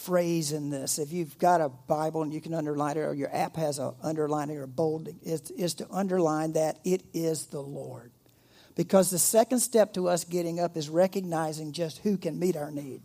phrase 0.00 0.52
in 0.52 0.70
this, 0.70 0.98
if 0.98 1.12
you've 1.12 1.38
got 1.38 1.60
a 1.60 1.68
Bible 1.68 2.22
and 2.22 2.32
you 2.32 2.40
can 2.40 2.54
underline 2.54 2.96
it, 2.96 3.00
or 3.00 3.14
your 3.14 3.34
app 3.34 3.56
has 3.56 3.78
a 3.78 3.94
underlining 4.02 4.58
or 4.58 4.66
bolding, 4.66 5.18
is, 5.22 5.50
is 5.50 5.74
to 5.74 5.86
underline 5.90 6.54
that 6.54 6.78
it 6.84 7.02
is 7.12 7.46
the 7.46 7.60
Lord. 7.60 8.10
Because 8.76 9.10
the 9.10 9.18
second 9.18 9.60
step 9.60 9.94
to 9.94 10.08
us 10.08 10.24
getting 10.24 10.58
up 10.58 10.76
is 10.76 10.88
recognizing 10.88 11.72
just 11.72 11.98
who 11.98 12.16
can 12.16 12.38
meet 12.38 12.56
our 12.56 12.70
need. 12.70 13.02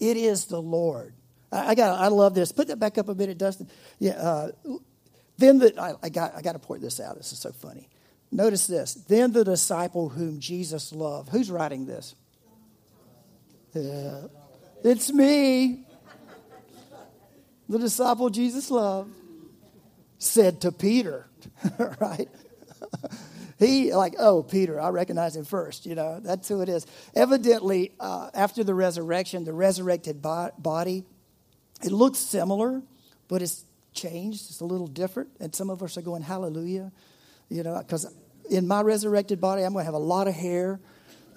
It 0.00 0.16
is 0.16 0.46
the 0.46 0.62
Lord. 0.62 1.12
I, 1.52 1.68
I 1.68 1.74
got. 1.74 1.98
I 2.00 2.08
love 2.08 2.34
this. 2.34 2.52
Put 2.52 2.68
that 2.68 2.78
back 2.78 2.98
up 2.98 3.08
a 3.08 3.14
minute, 3.14 3.36
Dustin. 3.36 3.68
Yeah. 3.98 4.12
Uh, 4.12 4.50
then 5.36 5.58
the, 5.58 5.74
I, 5.78 5.94
I 6.02 6.08
got. 6.08 6.34
I 6.36 6.42
got 6.42 6.52
to 6.52 6.58
point 6.58 6.82
this 6.82 7.00
out. 7.00 7.16
This 7.16 7.32
is 7.32 7.40
so 7.40 7.52
funny. 7.52 7.88
Notice 8.30 8.66
this. 8.66 8.94
Then 8.94 9.32
the 9.32 9.44
disciple 9.44 10.08
whom 10.08 10.38
Jesus 10.38 10.92
loved. 10.92 11.30
Who's 11.30 11.50
writing 11.50 11.86
this? 11.86 12.14
Yeah. 13.74 14.28
It's 14.84 15.12
me, 15.12 15.84
the 17.68 17.78
disciple 17.78 18.30
Jesus 18.30 18.70
loved, 18.70 19.12
said 20.18 20.60
to 20.62 20.72
Peter, 20.72 21.28
right? 22.00 22.28
he, 23.58 23.92
like, 23.92 24.14
oh, 24.18 24.42
Peter, 24.42 24.80
I 24.80 24.90
recognize 24.90 25.36
him 25.36 25.44
first. 25.44 25.84
You 25.84 25.94
know, 25.94 26.20
that's 26.20 26.48
who 26.48 26.60
it 26.60 26.68
is. 26.68 26.86
Evidently, 27.14 27.92
uh, 27.98 28.30
after 28.34 28.62
the 28.62 28.74
resurrection, 28.74 29.44
the 29.44 29.52
resurrected 29.52 30.22
body, 30.22 31.04
it 31.82 31.92
looks 31.92 32.18
similar, 32.18 32.82
but 33.26 33.42
it's 33.42 33.64
changed. 33.92 34.48
It's 34.48 34.60
a 34.60 34.64
little 34.64 34.86
different. 34.86 35.30
And 35.40 35.54
some 35.54 35.70
of 35.70 35.82
us 35.82 35.96
are 35.96 36.02
going, 36.02 36.22
hallelujah. 36.22 36.92
You 37.48 37.64
know, 37.64 37.78
because 37.78 38.12
in 38.48 38.66
my 38.68 38.82
resurrected 38.82 39.40
body, 39.40 39.62
I'm 39.62 39.72
going 39.72 39.82
to 39.82 39.86
have 39.86 39.94
a 39.94 39.98
lot 39.98 40.28
of 40.28 40.34
hair. 40.34 40.80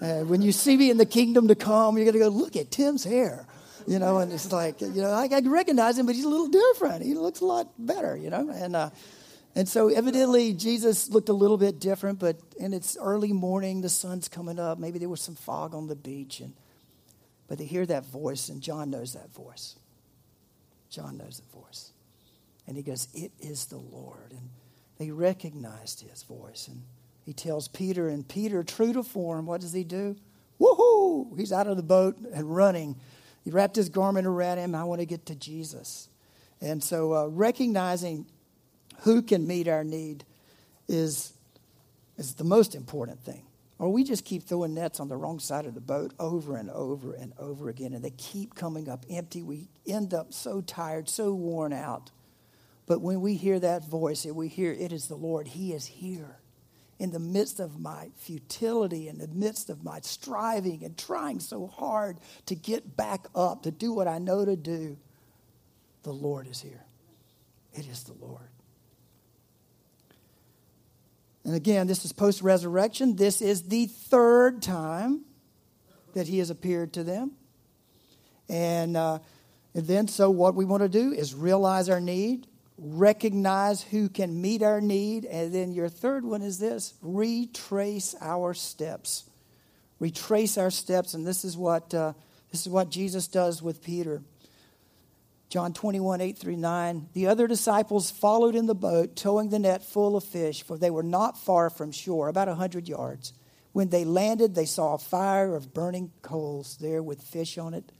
When 0.02 0.42
you 0.42 0.50
see 0.50 0.76
me 0.76 0.90
in 0.90 0.96
the 0.96 1.06
kingdom 1.06 1.46
to 1.48 1.54
come, 1.54 1.96
you're 1.96 2.04
going 2.04 2.14
to 2.14 2.18
go, 2.18 2.28
look 2.28 2.56
at 2.56 2.72
Tim's 2.72 3.04
hair. 3.04 3.46
You 3.86 3.98
know, 3.98 4.18
and 4.18 4.32
it's 4.32 4.50
like, 4.50 4.80
you 4.80 4.88
know, 4.88 5.10
I, 5.10 5.28
I 5.32 5.40
recognize 5.40 5.98
him, 5.98 6.06
but 6.06 6.14
he's 6.14 6.24
a 6.24 6.28
little 6.28 6.48
different. 6.48 7.04
He 7.04 7.14
looks 7.14 7.40
a 7.40 7.44
lot 7.44 7.68
better, 7.78 8.16
you 8.16 8.30
know. 8.30 8.48
And, 8.50 8.74
uh, 8.74 8.90
and 9.54 9.68
so 9.68 9.88
evidently 9.88 10.54
Jesus 10.54 11.08
looked 11.08 11.28
a 11.28 11.32
little 11.32 11.56
bit 11.56 11.78
different, 11.78 12.18
but 12.18 12.36
and 12.60 12.74
it's 12.74 12.96
early 13.00 13.32
morning, 13.32 13.80
the 13.80 13.88
sun's 13.88 14.28
coming 14.28 14.58
up. 14.58 14.78
Maybe 14.78 14.98
there 14.98 15.08
was 15.08 15.20
some 15.20 15.34
fog 15.34 15.74
on 15.74 15.88
the 15.88 15.96
beach. 15.96 16.40
and 16.40 16.52
But 17.48 17.58
they 17.58 17.64
hear 17.64 17.86
that 17.86 18.06
voice, 18.06 18.48
and 18.48 18.60
John 18.60 18.90
knows 18.90 19.14
that 19.14 19.32
voice. 19.32 19.76
John 20.90 21.16
knows 21.16 21.40
the 21.40 21.58
voice. 21.58 21.92
And 22.66 22.76
he 22.76 22.82
goes, 22.82 23.08
It 23.14 23.32
is 23.40 23.66
the 23.66 23.78
Lord. 23.78 24.30
And 24.30 24.50
they 24.98 25.10
recognized 25.10 26.00
his 26.08 26.22
voice. 26.22 26.68
And 26.68 26.82
he 27.24 27.32
tells 27.32 27.68
Peter, 27.68 28.08
and 28.08 28.26
Peter, 28.26 28.62
true 28.64 28.92
to 28.92 29.02
form, 29.02 29.46
what 29.46 29.60
does 29.60 29.72
he 29.72 29.84
do? 29.84 30.16
Woohoo! 30.60 31.38
He's 31.38 31.52
out 31.52 31.66
of 31.66 31.76
the 31.76 31.82
boat 31.82 32.16
and 32.34 32.54
running. 32.54 32.96
He 33.44 33.50
wrapped 33.50 33.76
his 33.76 33.88
garment 33.88 34.26
around 34.26 34.58
him. 34.58 34.74
I 34.74 34.84
want 34.84 35.00
to 35.00 35.06
get 35.06 35.26
to 35.26 35.34
Jesus. 35.34 36.08
And 36.60 36.82
so 36.82 37.14
uh, 37.14 37.26
recognizing 37.26 38.26
who 39.00 39.22
can 39.22 39.46
meet 39.46 39.68
our 39.68 39.84
need 39.84 40.24
is, 40.88 41.32
is 42.16 42.34
the 42.34 42.44
most 42.44 42.74
important 42.74 43.20
thing. 43.20 43.44
Or 43.78 43.88
we 43.92 44.04
just 44.04 44.24
keep 44.24 44.44
throwing 44.44 44.74
nets 44.74 45.00
on 45.00 45.08
the 45.08 45.16
wrong 45.16 45.40
side 45.40 45.66
of 45.66 45.74
the 45.74 45.80
boat 45.80 46.12
over 46.20 46.56
and 46.56 46.70
over 46.70 47.14
and 47.14 47.32
over 47.38 47.68
again, 47.68 47.94
and 47.94 48.04
they 48.04 48.10
keep 48.10 48.54
coming 48.54 48.88
up 48.88 49.04
empty. 49.10 49.42
We 49.42 49.68
end 49.86 50.14
up 50.14 50.32
so 50.32 50.60
tired, 50.60 51.08
so 51.08 51.34
worn 51.34 51.72
out. 51.72 52.12
But 52.86 53.00
when 53.00 53.20
we 53.20 53.34
hear 53.34 53.58
that 53.58 53.84
voice 53.84 54.24
and 54.24 54.36
we 54.36 54.46
hear 54.46 54.72
it 54.72 54.92
is 54.92 55.08
the 55.08 55.16
Lord, 55.16 55.48
He 55.48 55.72
is 55.72 55.86
here 55.86 56.36
in 57.02 57.10
the 57.10 57.18
midst 57.18 57.58
of 57.58 57.80
my 57.80 58.10
futility, 58.16 59.08
in 59.08 59.18
the 59.18 59.26
midst 59.26 59.68
of 59.68 59.82
my 59.82 59.98
striving 60.02 60.84
and 60.84 60.96
trying 60.96 61.40
so 61.40 61.66
hard 61.66 62.16
to 62.46 62.54
get 62.54 62.96
back 62.96 63.26
up, 63.34 63.64
to 63.64 63.72
do 63.72 63.92
what 63.92 64.06
I 64.06 64.18
know 64.18 64.44
to 64.44 64.54
do, 64.54 64.96
the 66.04 66.12
Lord 66.12 66.46
is 66.46 66.60
here. 66.60 66.84
It 67.74 67.88
is 67.88 68.04
the 68.04 68.12
Lord. 68.24 68.48
And 71.44 71.56
again, 71.56 71.88
this 71.88 72.04
is 72.04 72.12
post 72.12 72.40
resurrection. 72.40 73.16
This 73.16 73.42
is 73.42 73.64
the 73.64 73.86
third 73.86 74.62
time 74.62 75.22
that 76.14 76.28
he 76.28 76.38
has 76.38 76.50
appeared 76.50 76.92
to 76.92 77.02
them. 77.02 77.32
And, 78.48 78.96
uh, 78.96 79.18
and 79.74 79.88
then, 79.88 80.06
so 80.06 80.30
what 80.30 80.54
we 80.54 80.64
want 80.64 80.84
to 80.84 80.88
do 80.88 81.12
is 81.12 81.34
realize 81.34 81.88
our 81.88 82.00
need, 82.00 82.46
recognize 82.82 83.82
who 83.82 84.08
can 84.08 84.40
meet 84.40 84.62
our 84.62 84.80
need. 84.80 85.24
And 85.24 85.54
then 85.54 85.72
your 85.72 85.88
third 85.88 86.24
one 86.24 86.42
is 86.42 86.58
this 86.58 86.94
retrace 87.00 88.14
our 88.20 88.54
steps. 88.54 89.24
Retrace 90.00 90.58
our 90.58 90.70
steps. 90.70 91.14
And 91.14 91.26
this 91.26 91.44
is 91.44 91.56
what, 91.56 91.94
uh, 91.94 92.12
this 92.50 92.62
is 92.62 92.68
what 92.68 92.90
Jesus 92.90 93.28
does 93.28 93.62
with 93.62 93.82
Peter. 93.82 94.22
John 95.48 95.74
21, 95.74 96.22
8 96.22 96.38
through 96.38 96.56
9. 96.56 97.08
The 97.12 97.26
other 97.26 97.46
disciples 97.46 98.10
followed 98.10 98.54
in 98.54 98.66
the 98.66 98.74
boat, 98.74 99.16
towing 99.16 99.50
the 99.50 99.58
net 99.58 99.84
full 99.84 100.16
of 100.16 100.24
fish, 100.24 100.62
for 100.62 100.78
they 100.78 100.90
were 100.90 101.02
not 101.02 101.38
far 101.38 101.68
from 101.68 101.92
shore, 101.92 102.28
about 102.28 102.48
a 102.48 102.52
100 102.52 102.88
yards. 102.88 103.34
When 103.72 103.90
they 103.90 104.04
landed, 104.04 104.54
they 104.54 104.64
saw 104.64 104.94
a 104.94 104.98
fire 104.98 105.54
of 105.54 105.74
burning 105.74 106.10
coals 106.22 106.78
there 106.78 107.02
with 107.02 107.20
fish 107.20 107.58
on 107.58 107.74
it 107.74 107.92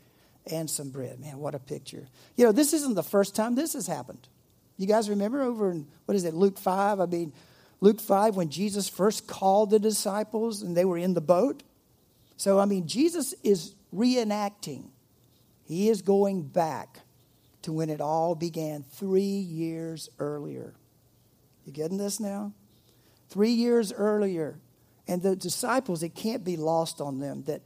and 0.51 0.69
some 0.69 0.91
bread. 0.91 1.21
Man, 1.21 1.39
what 1.39 1.55
a 1.55 1.59
picture. 1.59 2.09
You 2.37 2.47
know, 2.47 2.53
this 2.53 2.73
isn't 2.73 2.95
the 2.95 3.03
first 3.03 3.35
time 3.35 3.55
this 3.55 3.75
has 3.75 3.87
happened. 3.87 4.29
You 4.77 4.87
guys 4.87 5.09
remember 5.09 5.43
over 5.43 5.71
in, 5.71 5.87
what 6.07 6.15
is 6.15 6.25
it, 6.25 6.35
Luke 6.35 6.59
5? 6.59 7.01
I 7.01 7.07
mean, 7.07 7.33
Luke 7.81 8.01
5, 8.01 8.37
when 8.37 8.49
Jesus 8.49 8.89
first 8.89 9.27
called 9.27 9.71
the 9.71 9.79
disciples 9.79 10.63
and 10.63 10.77
they 10.77 10.85
were 10.85 10.99
in 10.99 11.15
the 11.15 11.21
boat. 11.21 11.63
So, 12.37 12.59
I 12.59 12.65
mean, 12.65 12.87
Jesus 12.87 13.35
is 13.43 13.75
reenacting, 13.95 14.91
he 15.65 15.89
is 15.89 16.03
going 16.03 16.43
back 16.43 17.01
to 17.63 17.73
when 17.73 17.91
it 17.91 18.01
all 18.01 18.35
began 18.35 18.83
three 18.83 19.23
years 19.23 20.09
earlier. 20.19 20.75
You 21.65 21.73
getting 21.73 21.99
this 21.99 22.19
now? 22.19 22.53
Three 23.29 23.53
years 23.53 23.93
earlier. 23.93 24.59
And 25.07 25.23
the 25.23 25.37
disciples, 25.37 26.03
it 26.03 26.15
can't 26.15 26.45
be 26.45 26.57
lost 26.57 27.01
on 27.01 27.21
them 27.21 27.45
that 27.45 27.63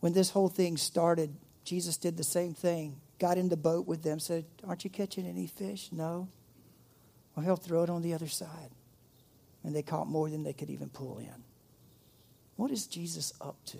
when 0.00 0.12
this 0.12 0.30
whole 0.30 0.48
thing 0.48 0.76
started, 0.76 1.34
Jesus 1.64 1.96
did 1.96 2.16
the 2.16 2.24
same 2.24 2.54
thing. 2.54 2.96
Got 3.20 3.36
in 3.36 3.50
the 3.50 3.56
boat 3.56 3.86
with 3.86 4.02
them, 4.02 4.18
said, 4.18 4.46
Aren't 4.66 4.82
you 4.82 4.90
catching 4.90 5.26
any 5.26 5.46
fish? 5.46 5.90
No. 5.92 6.28
Well, 7.36 7.44
he'll 7.44 7.56
throw 7.56 7.84
it 7.84 7.90
on 7.90 8.02
the 8.02 8.14
other 8.14 8.26
side. 8.26 8.70
And 9.62 9.76
they 9.76 9.82
caught 9.82 10.08
more 10.08 10.30
than 10.30 10.42
they 10.42 10.54
could 10.54 10.70
even 10.70 10.88
pull 10.88 11.18
in. 11.18 11.44
What 12.56 12.70
is 12.70 12.86
Jesus 12.86 13.34
up 13.40 13.56
to? 13.66 13.78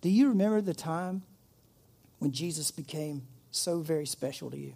Do 0.00 0.08
you 0.08 0.30
remember 0.30 0.62
the 0.62 0.74
time 0.74 1.22
when 2.18 2.32
Jesus 2.32 2.70
became 2.70 3.22
so 3.50 3.80
very 3.80 4.06
special 4.06 4.50
to 4.50 4.56
you? 4.56 4.72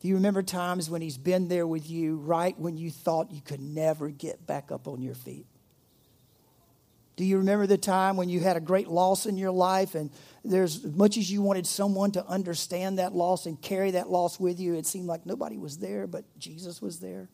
Do 0.00 0.08
you 0.08 0.16
remember 0.16 0.42
times 0.42 0.90
when 0.90 1.00
he's 1.00 1.16
been 1.16 1.48
there 1.48 1.66
with 1.66 1.88
you 1.88 2.16
right 2.16 2.58
when 2.58 2.76
you 2.76 2.90
thought 2.90 3.32
you 3.32 3.40
could 3.40 3.60
never 3.60 4.10
get 4.10 4.46
back 4.46 4.70
up 4.70 4.86
on 4.86 5.00
your 5.00 5.14
feet? 5.14 5.46
Do 7.16 7.24
you 7.24 7.38
remember 7.38 7.66
the 7.66 7.78
time 7.78 8.16
when 8.16 8.28
you 8.28 8.40
had 8.40 8.56
a 8.56 8.60
great 8.60 8.88
loss 8.88 9.26
in 9.26 9.36
your 9.36 9.52
life 9.52 9.94
and 9.94 10.10
there's 10.44 10.84
as 10.84 10.94
much 10.94 11.16
as 11.16 11.30
you 11.30 11.42
wanted 11.42 11.66
someone 11.66 12.10
to 12.12 12.26
understand 12.26 12.98
that 12.98 13.14
loss 13.14 13.46
and 13.46 13.60
carry 13.60 13.92
that 13.92 14.10
loss 14.10 14.40
with 14.40 14.58
you, 14.58 14.74
it 14.74 14.86
seemed 14.86 15.06
like 15.06 15.24
nobody 15.24 15.56
was 15.56 15.78
there, 15.78 16.06
but 16.08 16.24
Jesus 16.38 16.82
was 16.82 16.98
there? 16.98 17.28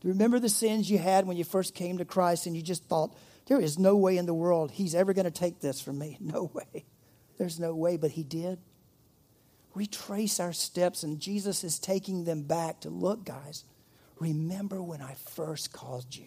Do 0.00 0.08
you 0.08 0.14
remember 0.14 0.38
the 0.38 0.48
sins 0.48 0.90
you 0.90 0.98
had 0.98 1.26
when 1.26 1.36
you 1.36 1.44
first 1.44 1.74
came 1.74 1.98
to 1.98 2.04
Christ 2.04 2.46
and 2.46 2.56
you 2.56 2.62
just 2.62 2.88
thought, 2.88 3.14
there 3.46 3.60
is 3.60 3.78
no 3.78 3.96
way 3.96 4.16
in 4.16 4.26
the 4.26 4.34
world 4.34 4.70
he's 4.70 4.94
ever 4.94 5.12
going 5.12 5.26
to 5.26 5.30
take 5.30 5.60
this 5.60 5.80
from 5.80 5.98
me? 5.98 6.16
No 6.20 6.50
way. 6.52 6.86
There's 7.38 7.60
no 7.60 7.74
way, 7.74 7.96
but 7.96 8.12
he 8.12 8.22
did. 8.22 8.58
Retrace 9.74 10.38
our 10.38 10.52
steps, 10.52 11.02
and 11.02 11.20
Jesus 11.20 11.64
is 11.64 11.78
taking 11.78 12.24
them 12.24 12.42
back 12.42 12.80
to 12.80 12.90
look, 12.90 13.24
guys, 13.24 13.64
remember 14.18 14.82
when 14.82 15.00
I 15.00 15.14
first 15.14 15.72
called 15.72 16.14
you. 16.14 16.26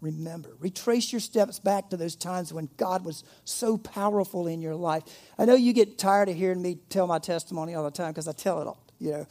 Remember, 0.00 0.56
retrace 0.58 1.12
your 1.12 1.20
steps 1.20 1.58
back 1.58 1.90
to 1.90 1.96
those 1.96 2.16
times 2.16 2.52
when 2.52 2.70
God 2.78 3.04
was 3.04 3.22
so 3.44 3.76
powerful 3.76 4.46
in 4.46 4.62
your 4.62 4.74
life. 4.74 5.02
I 5.38 5.44
know 5.44 5.54
you 5.54 5.74
get 5.74 5.98
tired 5.98 6.30
of 6.30 6.36
hearing 6.36 6.62
me 6.62 6.78
tell 6.88 7.06
my 7.06 7.18
testimony 7.18 7.74
all 7.74 7.84
the 7.84 7.90
time 7.90 8.12
because 8.12 8.26
I 8.26 8.32
tell 8.32 8.62
it 8.62 8.66
all, 8.66 8.82
you 8.98 9.10
know, 9.10 9.26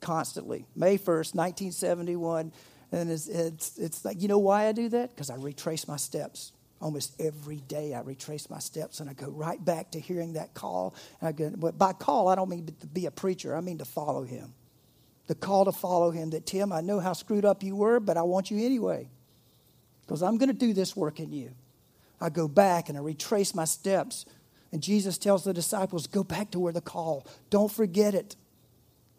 constantly. 0.00 0.66
May 0.74 0.98
1st, 0.98 1.34
1971. 1.34 2.52
And 2.90 3.10
it's, 3.10 3.28
it's, 3.28 3.78
it's 3.78 4.04
like, 4.04 4.20
you 4.20 4.26
know 4.26 4.38
why 4.38 4.66
I 4.66 4.72
do 4.72 4.88
that? 4.88 5.10
Because 5.10 5.30
I 5.30 5.36
retrace 5.36 5.86
my 5.86 5.96
steps 5.96 6.52
almost 6.80 7.20
every 7.20 7.56
day 7.56 7.92
I 7.92 8.02
retrace 8.02 8.48
my 8.48 8.60
steps 8.60 9.00
and 9.00 9.10
I 9.10 9.12
go 9.12 9.28
right 9.28 9.62
back 9.62 9.90
to 9.90 10.00
hearing 10.00 10.34
that 10.34 10.54
call. 10.54 10.94
And 11.20 11.28
I 11.28 11.32
go, 11.32 11.52
but 11.56 11.76
by 11.76 11.92
call, 11.92 12.28
I 12.28 12.36
don't 12.36 12.48
mean 12.48 12.66
to 12.66 12.86
be 12.86 13.06
a 13.06 13.10
preacher, 13.10 13.56
I 13.56 13.60
mean 13.60 13.78
to 13.78 13.84
follow 13.84 14.22
him. 14.22 14.54
The 15.26 15.34
call 15.34 15.64
to 15.64 15.72
follow 15.72 16.12
him 16.12 16.30
that, 16.30 16.46
Tim, 16.46 16.72
I 16.72 16.80
know 16.80 17.00
how 17.00 17.14
screwed 17.14 17.44
up 17.44 17.64
you 17.64 17.74
were, 17.74 17.98
but 17.98 18.16
I 18.16 18.22
want 18.22 18.50
you 18.50 18.64
anyway 18.64 19.10
because 20.08 20.22
I'm 20.22 20.38
going 20.38 20.48
to 20.48 20.54
do 20.54 20.72
this 20.72 20.96
work 20.96 21.20
in 21.20 21.32
you. 21.34 21.50
I 22.18 22.30
go 22.30 22.48
back 22.48 22.88
and 22.88 22.96
I 22.96 23.02
retrace 23.02 23.54
my 23.54 23.66
steps. 23.66 24.24
And 24.72 24.82
Jesus 24.82 25.18
tells 25.18 25.44
the 25.44 25.52
disciples, 25.52 26.06
go 26.06 26.24
back 26.24 26.50
to 26.52 26.58
where 26.58 26.72
the 26.72 26.80
call. 26.80 27.26
Don't 27.50 27.70
forget 27.70 28.14
it. 28.14 28.34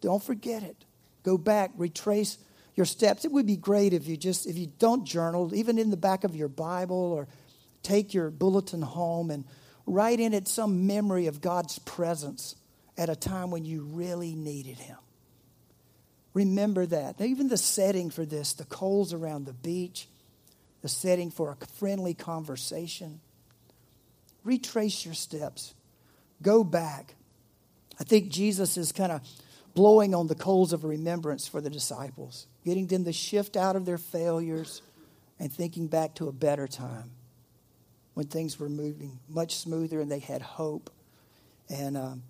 Don't 0.00 0.22
forget 0.22 0.64
it. 0.64 0.84
Go 1.22 1.38
back, 1.38 1.70
retrace 1.76 2.38
your 2.74 2.86
steps. 2.86 3.24
It 3.24 3.30
would 3.30 3.46
be 3.46 3.56
great 3.56 3.92
if 3.92 4.08
you 4.08 4.16
just, 4.16 4.46
if 4.46 4.58
you 4.58 4.66
don't 4.78 5.04
journal, 5.04 5.54
even 5.54 5.78
in 5.78 5.90
the 5.90 5.96
back 5.96 6.24
of 6.24 6.34
your 6.34 6.48
Bible 6.48 7.12
or 7.12 7.28
take 7.84 8.12
your 8.12 8.30
bulletin 8.30 8.82
home 8.82 9.30
and 9.30 9.44
write 9.86 10.18
in 10.18 10.34
it 10.34 10.48
some 10.48 10.88
memory 10.88 11.26
of 11.28 11.40
God's 11.40 11.78
presence 11.78 12.56
at 12.98 13.08
a 13.08 13.16
time 13.16 13.52
when 13.52 13.64
you 13.64 13.82
really 13.82 14.34
needed 14.34 14.78
Him. 14.78 14.98
Remember 16.34 16.84
that. 16.86 17.20
Now, 17.20 17.26
even 17.26 17.48
the 17.48 17.56
setting 17.56 18.10
for 18.10 18.24
this, 18.24 18.54
the 18.54 18.64
coals 18.64 19.12
around 19.12 19.46
the 19.46 19.52
beach, 19.52 20.08
the 20.82 20.88
setting 20.88 21.30
for 21.30 21.50
a 21.50 21.66
friendly 21.66 22.14
conversation. 22.14 23.20
Retrace 24.44 25.04
your 25.04 25.14
steps. 25.14 25.74
Go 26.42 26.64
back. 26.64 27.14
I 27.98 28.04
think 28.04 28.30
Jesus 28.30 28.76
is 28.76 28.92
kind 28.92 29.12
of 29.12 29.20
blowing 29.74 30.14
on 30.14 30.26
the 30.26 30.34
coals 30.34 30.72
of 30.72 30.84
remembrance 30.84 31.46
for 31.46 31.60
the 31.60 31.70
disciples, 31.70 32.46
getting 32.64 32.86
them 32.86 33.04
to 33.04 33.12
shift 33.12 33.56
out 33.56 33.76
of 33.76 33.84
their 33.84 33.98
failures 33.98 34.82
and 35.38 35.52
thinking 35.52 35.86
back 35.86 36.14
to 36.14 36.28
a 36.28 36.32
better 36.32 36.66
time 36.66 37.10
when 38.14 38.26
things 38.26 38.58
were 38.58 38.68
moving 38.68 39.18
much 39.28 39.56
smoother 39.56 40.00
and 40.00 40.10
they 40.10 40.18
had 40.18 40.42
hope. 40.42 40.90
And, 41.68 41.96
um, 41.96 42.22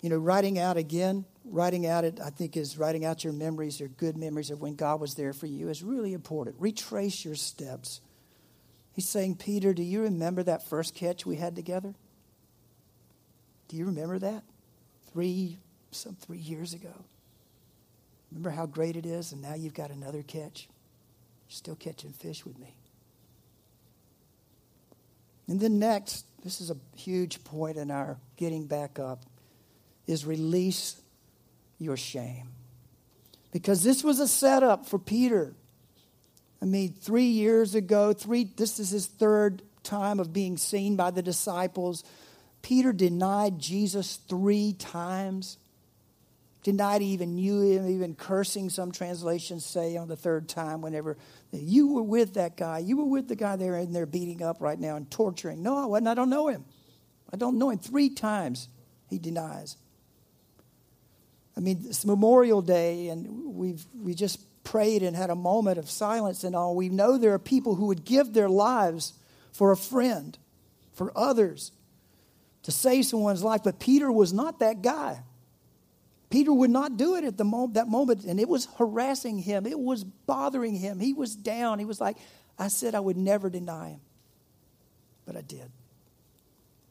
you 0.00 0.10
know, 0.10 0.16
writing 0.16 0.58
out 0.58 0.76
again, 0.76 1.24
writing 1.44 1.86
out 1.86 2.04
it, 2.04 2.20
I 2.24 2.30
think, 2.30 2.56
is 2.56 2.78
writing 2.78 3.04
out 3.04 3.24
your 3.24 3.32
memories 3.32 3.80
or 3.80 3.88
good 3.88 4.16
memories 4.16 4.50
of 4.50 4.60
when 4.60 4.74
God 4.74 5.00
was 5.00 5.14
there 5.14 5.32
for 5.32 5.46
you 5.46 5.68
is 5.68 5.82
really 5.82 6.12
important. 6.12 6.56
Retrace 6.58 7.24
your 7.24 7.34
steps. 7.34 8.00
He's 8.92 9.08
saying, 9.08 9.36
Peter, 9.36 9.74
do 9.74 9.82
you 9.82 10.02
remember 10.02 10.42
that 10.42 10.68
first 10.68 10.94
catch 10.94 11.26
we 11.26 11.36
had 11.36 11.54
together? 11.54 11.94
Do 13.68 13.76
you 13.76 13.86
remember 13.86 14.18
that? 14.18 14.44
Three, 15.12 15.58
some 15.90 16.14
three 16.14 16.38
years 16.38 16.74
ago. 16.74 16.92
Remember 18.30 18.50
how 18.50 18.66
great 18.66 18.96
it 18.96 19.06
is, 19.06 19.32
and 19.32 19.42
now 19.42 19.54
you've 19.54 19.74
got 19.74 19.90
another 19.90 20.22
catch. 20.22 20.68
You're 21.48 21.56
still 21.56 21.76
catching 21.76 22.12
fish 22.12 22.44
with 22.44 22.58
me. 22.58 22.74
And 25.46 25.60
then 25.60 25.78
next, 25.78 26.24
this 26.42 26.60
is 26.60 26.70
a 26.70 26.76
huge 26.96 27.44
point 27.44 27.76
in 27.76 27.90
our 27.90 28.18
getting 28.36 28.66
back 28.66 28.98
up, 28.98 29.24
is 30.06 30.24
release 30.24 31.00
your 31.78 31.96
shame. 31.96 32.50
Because 33.52 33.82
this 33.82 34.02
was 34.02 34.20
a 34.20 34.28
setup 34.28 34.86
for 34.86 34.98
Peter. 34.98 35.54
I 36.60 36.64
mean, 36.64 36.92
three 36.92 37.26
years 37.26 37.74
ago, 37.74 38.12
three, 38.12 38.44
this 38.44 38.78
is 38.78 38.90
his 38.90 39.06
third 39.06 39.62
time 39.82 40.18
of 40.18 40.32
being 40.32 40.56
seen 40.56 40.96
by 40.96 41.10
the 41.10 41.22
disciples. 41.22 42.04
Peter 42.62 42.92
denied 42.92 43.58
Jesus 43.58 44.16
three 44.16 44.72
times 44.72 45.58
denied 46.64 47.02
he 47.02 47.08
even 47.08 47.36
knew 47.36 47.60
him, 47.60 47.88
even 47.88 48.16
cursing, 48.16 48.70
some 48.70 48.90
translations 48.90 49.64
say 49.64 49.96
on 49.96 50.08
the 50.08 50.16
third 50.16 50.48
time, 50.48 50.80
whenever 50.80 51.16
you 51.52 51.92
were 51.92 52.02
with 52.02 52.34
that 52.34 52.56
guy. 52.56 52.78
You 52.78 52.96
were 52.96 53.04
with 53.04 53.28
the 53.28 53.36
guy 53.36 53.54
they're 53.54 53.78
in 53.78 53.92
there 53.92 54.06
beating 54.06 54.42
up 54.42 54.60
right 54.60 54.80
now 54.80 54.96
and 54.96 55.08
torturing. 55.08 55.62
No, 55.62 55.76
I 55.76 55.84
wasn't. 55.84 56.08
I 56.08 56.14
don't 56.14 56.30
know 56.30 56.48
him. 56.48 56.64
I 57.32 57.36
don't 57.36 57.58
know 57.58 57.70
him. 57.70 57.78
Three 57.78 58.08
times 58.08 58.68
he 59.08 59.18
denies. 59.18 59.76
I 61.56 61.60
mean, 61.60 61.84
it's 61.86 62.04
Memorial 62.04 62.62
Day, 62.62 63.08
and 63.08 63.54
we've 63.54 63.84
we 63.94 64.14
just 64.14 64.40
prayed 64.64 65.02
and 65.02 65.14
had 65.14 65.30
a 65.30 65.34
moment 65.34 65.78
of 65.78 65.88
silence 65.88 66.42
and 66.42 66.56
all. 66.56 66.74
We 66.74 66.88
know 66.88 67.16
there 67.16 67.34
are 67.34 67.38
people 67.38 67.74
who 67.76 67.86
would 67.86 68.04
give 68.04 68.32
their 68.32 68.48
lives 68.48 69.12
for 69.52 69.70
a 69.70 69.76
friend, 69.76 70.36
for 70.94 71.12
others, 71.16 71.70
to 72.64 72.72
save 72.72 73.06
someone's 73.06 73.44
life. 73.44 73.60
But 73.62 73.78
Peter 73.78 74.10
was 74.10 74.32
not 74.32 74.58
that 74.58 74.82
guy. 74.82 75.22
Peter 76.30 76.52
would 76.52 76.70
not 76.70 76.96
do 76.96 77.14
it 77.14 77.22
at 77.22 77.36
the 77.36 77.44
moment, 77.44 77.74
that 77.74 77.86
moment, 77.86 78.24
and 78.24 78.40
it 78.40 78.48
was 78.48 78.66
harassing 78.78 79.38
him. 79.38 79.66
It 79.66 79.78
was 79.78 80.02
bothering 80.02 80.74
him. 80.74 80.98
He 80.98 81.12
was 81.12 81.36
down. 81.36 81.78
He 81.78 81.84
was 81.84 82.00
like, 82.00 82.16
I 82.58 82.66
said 82.66 82.96
I 82.96 83.00
would 83.00 83.16
never 83.16 83.48
deny 83.48 83.90
him, 83.90 84.00
but 85.26 85.36
I 85.36 85.42
did. 85.42 85.70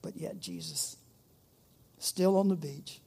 But 0.02 0.16
yet, 0.16 0.40
Jesus, 0.40 0.96
still 1.98 2.38
on 2.38 2.48
the 2.48 2.56
beach, 2.56 3.02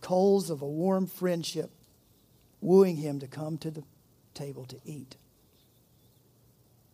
coals 0.00 0.50
of 0.50 0.62
a 0.62 0.68
warm 0.68 1.06
friendship, 1.06 1.70
wooing 2.60 2.96
him 2.96 3.20
to 3.20 3.26
come 3.26 3.58
to 3.58 3.70
the 3.70 3.82
table 4.34 4.64
to 4.66 4.76
eat. 4.84 5.16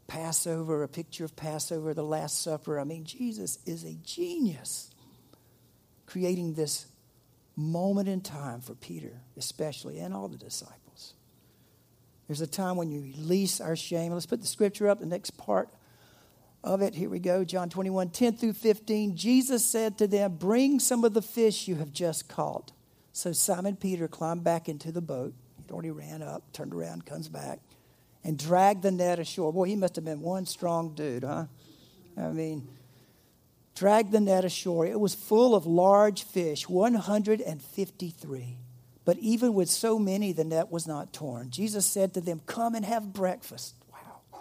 Passover, 0.07 0.83
a 0.83 0.89
picture 0.89 1.25
of 1.25 1.35
Passover, 1.35 1.95
the 1.95 2.05
Last 2.05 2.43
Supper. 2.43 2.79
I 2.79 2.85
mean, 2.85 3.05
Jesus 3.05 3.59
is 3.67 3.85
a 3.85 3.95
genius 4.05 4.91
creating 6.07 6.55
this 6.55 6.87
moment 7.57 8.09
in 8.09 8.21
time 8.21 8.61
for 8.61 8.75
Peter, 8.75 9.21
especially, 9.37 9.99
and 9.99 10.13
all 10.13 10.29
the 10.29 10.37
disciples. 10.37 11.15
There's 12.27 12.41
a 12.41 12.47
time 12.47 12.77
when 12.77 12.91
you 12.91 13.01
release 13.01 13.61
our 13.61 13.77
shame. 13.77 14.13
Let's 14.13 14.27
put 14.27 14.41
the 14.41 14.47
scripture 14.47 14.89
up, 14.89 15.01
the 15.01 15.07
next 15.07 15.37
part 15.37 15.69
of 16.63 16.81
it. 16.81 16.95
Here 16.95 17.11
we 17.11 17.19
go, 17.19 17.45
John 17.45 17.69
21, 17.69 18.11
10 18.11 18.37
through 18.37 18.55
15. 18.55 19.17
Jesus 19.17 19.65
said 19.65 19.99
to 19.99 20.07
them, 20.07 20.37
Bring 20.37 20.81
some 20.81 21.05
of 21.05 21.15
the 21.15 21.23
fish 21.23 21.69
you 21.69 21.77
have 21.77 21.93
just 21.93 22.29
caught. 22.29 22.73
So 23.15 23.31
Simon 23.31 23.77
Peter 23.77 24.09
climbed 24.09 24.43
back 24.43 24.69
into 24.69 24.91
the 24.91 25.01
boat. 25.01 25.35
He'd 25.57 25.71
already 25.71 25.93
ran 25.93 26.21
up, 26.21 26.53
turned 26.53 26.75
around, 26.75 27.07
comes 27.07 27.29
back, 27.29 27.61
and 28.25 28.37
dragged 28.37 28.83
the 28.83 28.91
net 28.91 29.21
ashore. 29.21 29.53
Boy, 29.53 29.67
he 29.67 29.77
must 29.77 29.95
have 29.95 30.05
been 30.05 30.21
one 30.21 30.47
strong 30.47 30.97
dude, 30.97 31.23
huh? 31.23 31.45
I 32.17 32.31
mean, 32.31 32.67
dragged 33.77 34.11
the 34.11 34.19
net 34.19 34.45
ashore. 34.45 34.85
It 34.85 34.99
was 34.99 35.15
full 35.15 35.55
of 35.55 35.65
large 35.65 36.25
fish, 36.25 36.69
153. 36.69 38.57
But 39.05 39.19
even 39.19 39.55
with 39.55 39.71
so 39.71 39.97
many, 39.97 40.33
the 40.33 40.43
net 40.43 40.73
was 40.73 40.89
not 40.89 41.13
torn. 41.13 41.51
Jesus 41.51 41.87
said 41.87 42.15
to 42.15 42.21
them, 42.21 42.41
Come 42.47 42.75
and 42.75 42.85
have 42.85 43.13
breakfast. 43.13 43.77
Wow. 43.93 44.41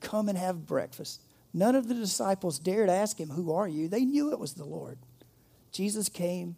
Come 0.00 0.28
and 0.28 0.36
have 0.36 0.66
breakfast. 0.66 1.22
None 1.54 1.74
of 1.74 1.88
the 1.88 1.94
disciples 1.94 2.58
dared 2.58 2.90
ask 2.90 3.18
him, 3.18 3.30
Who 3.30 3.54
are 3.54 3.68
you? 3.68 3.88
They 3.88 4.04
knew 4.04 4.32
it 4.32 4.38
was 4.38 4.52
the 4.52 4.66
Lord. 4.66 4.98
Jesus 5.70 6.10
came, 6.10 6.56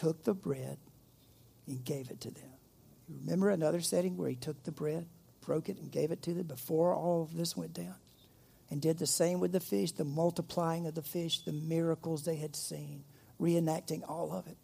took 0.00 0.24
the 0.24 0.34
bread, 0.34 0.78
and 1.66 1.84
gave 1.84 2.10
it 2.10 2.20
to 2.22 2.30
them. 2.30 2.50
You 3.08 3.16
remember 3.22 3.50
another 3.50 3.80
setting 3.80 4.16
where 4.16 4.28
he 4.28 4.36
took 4.36 4.62
the 4.62 4.72
bread, 4.72 5.06
broke 5.44 5.68
it, 5.68 5.78
and 5.78 5.90
gave 5.90 6.10
it 6.10 6.22
to 6.22 6.34
them 6.34 6.46
before 6.46 6.94
all 6.94 7.22
of 7.22 7.36
this 7.36 7.56
went 7.56 7.74
down? 7.74 7.96
and 8.70 8.80
did 8.80 8.98
the 8.98 9.06
same 9.06 9.40
with 9.40 9.52
the 9.52 9.60
fish, 9.60 9.92
the 9.92 10.04
multiplying 10.04 10.86
of 10.86 10.94
the 10.94 11.02
fish, 11.02 11.40
the 11.40 11.52
miracles 11.52 12.24
they 12.24 12.36
had 12.36 12.54
seen, 12.54 13.04
reenacting 13.40 14.08
all 14.08 14.32
of 14.32 14.46
it. 14.46 14.56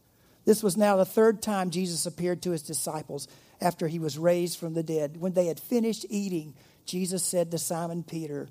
This 0.45 0.63
was 0.63 0.77
now 0.77 0.97
the 0.97 1.05
third 1.05 1.43
time 1.43 1.71
Jesus 1.71 2.07
appeared 2.07 2.41
to 2.43 2.53
his 2.53 2.63
disciples 2.63 3.27
after 3.61 3.89
he 3.89 3.99
was 3.99 4.17
raised 4.17 4.59
from 4.59 4.75
the 4.75 4.85
dead. 4.85 5.17
When 5.21 5.33
they 5.33 5.47
had 5.47 5.59
finished 5.59 6.07
eating, 6.09 6.55
Jesus 6.85 7.25
said 7.25 7.51
to 7.51 7.59
Simon 7.59 8.05
Peter, 8.05 8.49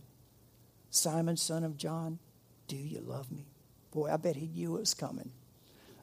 Simon, 0.90 1.38
son 1.38 1.64
of 1.64 1.78
John, 1.78 2.20
do 2.68 2.76
you 2.76 3.00
love 3.00 3.32
me? 3.32 3.46
Boy, 3.92 4.12
I 4.12 4.18
bet 4.18 4.36
he 4.36 4.48
knew 4.48 4.76
it 4.76 4.82
was 4.82 4.94
coming. 4.94 5.32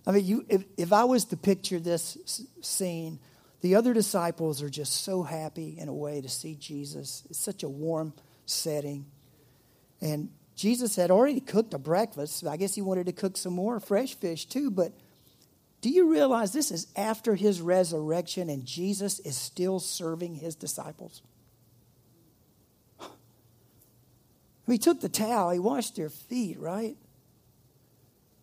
I 0.06 0.12
mean, 0.12 0.24
you, 0.24 0.44
if, 0.48 0.64
if 0.76 0.92
I 0.92 1.04
was 1.04 1.26
to 1.26 1.36
picture 1.36 1.78
this 1.78 2.44
scene, 2.60 3.20
the 3.60 3.76
other 3.76 3.92
disciples 3.92 4.62
are 4.62 4.68
just 4.68 5.04
so 5.04 5.22
happy 5.22 5.76
in 5.78 5.88
a 5.88 5.94
way 5.94 6.20
to 6.20 6.28
see 6.28 6.56
Jesus. 6.56 7.22
It's 7.30 7.38
such 7.38 7.62
a 7.62 7.68
warm 7.68 8.12
setting. 8.44 9.06
And 10.00 10.30
Jesus 10.56 10.96
had 10.96 11.10
already 11.10 11.40
cooked 11.40 11.72
a 11.72 11.78
breakfast. 11.78 12.44
I 12.44 12.56
guess 12.56 12.74
he 12.74 12.82
wanted 12.82 13.06
to 13.06 13.12
cook 13.12 13.36
some 13.36 13.52
more 13.52 13.78
fresh 13.78 14.14
fish 14.14 14.46
too. 14.46 14.70
But 14.70 14.92
do 15.80 15.90
you 15.90 16.10
realize 16.10 16.52
this 16.52 16.72
is 16.72 16.88
after 16.96 17.36
his 17.36 17.60
resurrection 17.60 18.50
and 18.50 18.64
Jesus 18.64 19.20
is 19.20 19.36
still 19.36 19.78
serving 19.78 20.34
his 20.36 20.56
disciples? 20.56 21.22
He 24.66 24.78
took 24.78 25.00
the 25.00 25.08
towel, 25.08 25.50
he 25.50 25.58
washed 25.58 25.96
their 25.96 26.08
feet, 26.08 26.58
right? 26.58 26.96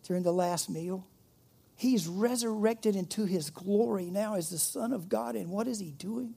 During 0.04 0.22
the 0.22 0.32
last 0.32 0.70
meal. 0.70 1.06
He's 1.80 2.06
resurrected 2.06 2.94
into 2.94 3.24
his 3.24 3.48
glory 3.48 4.10
now 4.10 4.34
as 4.34 4.50
the 4.50 4.58
Son 4.58 4.92
of 4.92 5.08
God. 5.08 5.34
And 5.34 5.48
what 5.48 5.66
is 5.66 5.78
he 5.78 5.92
doing? 5.92 6.34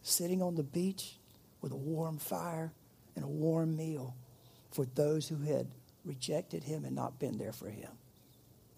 Sitting 0.00 0.40
on 0.40 0.54
the 0.54 0.62
beach 0.62 1.18
with 1.60 1.70
a 1.70 1.76
warm 1.76 2.16
fire 2.16 2.72
and 3.14 3.26
a 3.26 3.28
warm 3.28 3.76
meal 3.76 4.16
for 4.70 4.86
those 4.86 5.28
who 5.28 5.36
had 5.42 5.66
rejected 6.02 6.64
him 6.64 6.86
and 6.86 6.96
not 6.96 7.18
been 7.18 7.36
there 7.36 7.52
for 7.52 7.68
him 7.68 7.90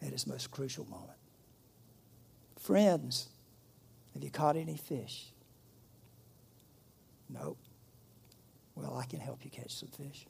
at 0.03 0.11
his 0.11 0.27
most 0.27 0.51
crucial 0.51 0.85
moment. 0.87 1.21
Friends, 2.59 3.29
have 4.13 4.25
you 4.25 4.31
caught 4.31 4.57
any 4.57 4.77
fish? 4.77 5.27
Nope. 7.29 7.59
Well, 8.75 8.97
I 8.97 9.05
can 9.05 9.21
help 9.21 9.45
you 9.45 9.53
catch 9.53 9.77
some 9.77 9.91
fish. 9.91 10.27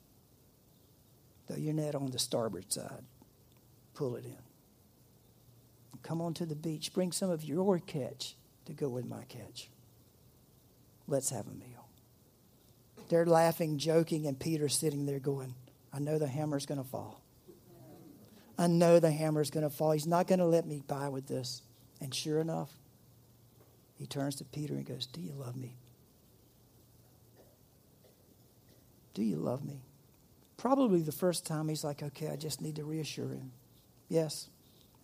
Throw 1.47 1.57
your 1.57 1.73
net 1.73 1.95
on 1.95 2.11
the 2.11 2.19
starboard 2.19 2.71
side, 2.71 3.05
pull 3.95 4.17
it 4.17 4.27
in. 4.27 4.46
Come 6.07 6.23
on 6.23 6.35
to 6.35 6.47
the 6.47 6.55
beach. 6.55 6.93
Bring 6.93 7.11
some 7.11 7.31
of 7.31 7.43
your 7.43 7.81
catch 7.81 8.37
to 8.67 8.73
go 8.73 8.89
with 8.89 9.07
my 9.07 9.25
catch. 9.25 9.69
Let's 11.09 11.31
have 11.31 11.49
a 11.49 11.51
meal. 11.51 11.89
They're 13.09 13.27
laughing, 13.27 13.79
joking, 13.79 14.27
and 14.27 14.39
Peter's 14.39 14.77
sitting 14.77 15.05
there 15.05 15.19
going, 15.19 15.55
I 15.93 15.99
know 15.99 16.19
the 16.19 16.29
hammer's 16.29 16.65
going 16.65 16.83
to 16.83 16.89
fall. 16.89 17.23
I 18.57 18.69
know 18.69 19.01
the 19.01 19.11
hammer's 19.11 19.51
going 19.51 19.69
to 19.69 19.71
fall. 19.71 19.91
He's 19.91 20.07
not 20.07 20.29
going 20.29 20.39
to 20.39 20.47
let 20.47 20.65
me 20.65 20.81
by 20.87 21.09
with 21.09 21.27
this. 21.27 21.63
And 22.01 22.15
sure 22.15 22.41
enough, 22.41 22.71
he 23.99 24.07
turns 24.07 24.37
to 24.37 24.45
Peter 24.45 24.75
and 24.75 24.87
goes, 24.87 25.07
Do 25.07 25.21
you 25.21 25.33
love 25.33 25.57
me? 25.57 25.77
Do 29.13 29.25
you 29.25 29.37
love 29.37 29.65
me? 29.65 29.83
Probably 30.57 31.01
the 31.03 31.13
first 31.13 31.47
time 31.47 31.69
he's 31.69 31.83
like, 31.85 32.03
Okay, 32.03 32.29
I 32.29 32.37
just 32.37 32.61
need 32.61 32.77
to 32.77 32.85
reassure 32.85 33.29
him. 33.29 33.51
Yes. 34.09 34.49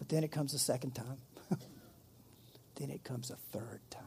But 0.03 0.09
then 0.09 0.25
it 0.25 0.33
comes 0.33 0.53
a 0.53 0.59
second 0.59 0.97
time. 0.97 1.19
then 2.75 2.91
it 2.91 3.05
comes 3.05 3.31
a 3.31 3.37
third 3.57 3.79
time. 3.89 4.03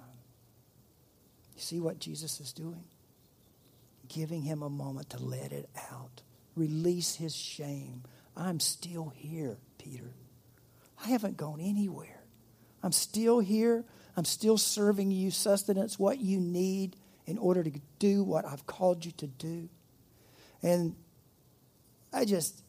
You 1.56 1.62
see 1.62 1.80
what 1.80 2.00
Jesus 2.00 2.42
is 2.42 2.52
doing? 2.52 2.84
giving 4.08 4.42
him 4.42 4.62
a 4.62 4.70
moment 4.70 5.10
to 5.12 5.24
let 5.24 5.52
it 5.52 5.70
out, 5.92 6.22
release 6.56 7.16
his 7.16 7.36
shame. 7.36 8.04
I'm 8.36 8.60
still 8.60 9.14
here, 9.16 9.58
Peter. 9.78 10.14
I 11.04 11.10
haven't 11.10 11.38
gone 11.38 11.60
anywhere. 11.60 12.22
I'm 12.84 12.92
still 12.92 13.40
here. 13.40 13.84
I'm 14.18 14.26
still 14.26 14.58
serving 14.58 15.12
you 15.12 15.32
sustenance, 15.32 16.00
what 16.00 16.20
you 16.20 16.40
need 16.40 16.96
in 17.26 17.38
order 17.38 17.64
to 17.64 17.72
do 18.00 18.24
what 18.24 18.46
I've 18.46 18.66
called 18.66 19.04
you 19.04 19.12
to 19.14 19.28
do. 19.28 19.70
And 20.62 20.96
I 22.14 22.26
just, 22.26 22.62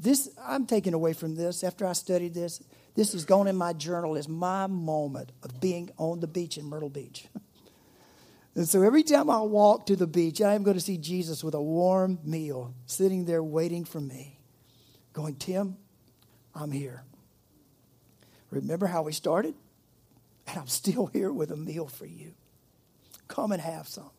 this, 0.00 0.30
I'm 0.42 0.66
taking 0.66 0.94
away 0.94 1.12
from 1.12 1.34
this 1.34 1.62
after 1.62 1.86
I 1.86 1.92
studied 1.92 2.34
this. 2.34 2.62
This 2.94 3.12
has 3.12 3.24
gone 3.24 3.46
in 3.46 3.56
my 3.56 3.72
journal 3.72 4.16
as 4.16 4.28
my 4.28 4.66
moment 4.66 5.32
of 5.42 5.60
being 5.60 5.90
on 5.98 6.20
the 6.20 6.26
beach 6.26 6.58
in 6.58 6.64
Myrtle 6.64 6.90
Beach. 6.90 7.26
And 8.56 8.68
so 8.68 8.82
every 8.82 9.04
time 9.04 9.30
I 9.30 9.40
walk 9.42 9.86
to 9.86 9.96
the 9.96 10.08
beach, 10.08 10.40
I 10.40 10.54
am 10.54 10.64
going 10.64 10.76
to 10.76 10.82
see 10.82 10.98
Jesus 10.98 11.44
with 11.44 11.54
a 11.54 11.62
warm 11.62 12.18
meal 12.24 12.74
sitting 12.86 13.24
there 13.24 13.42
waiting 13.42 13.84
for 13.84 14.00
me, 14.00 14.40
going, 15.12 15.36
Tim, 15.36 15.76
I'm 16.54 16.72
here. 16.72 17.04
Remember 18.50 18.86
how 18.86 19.02
we 19.02 19.12
started? 19.12 19.54
And 20.48 20.58
I'm 20.58 20.66
still 20.66 21.06
here 21.06 21.32
with 21.32 21.52
a 21.52 21.56
meal 21.56 21.86
for 21.86 22.06
you. 22.06 22.34
Come 23.28 23.52
and 23.52 23.62
have 23.62 23.86
some. 23.86 24.10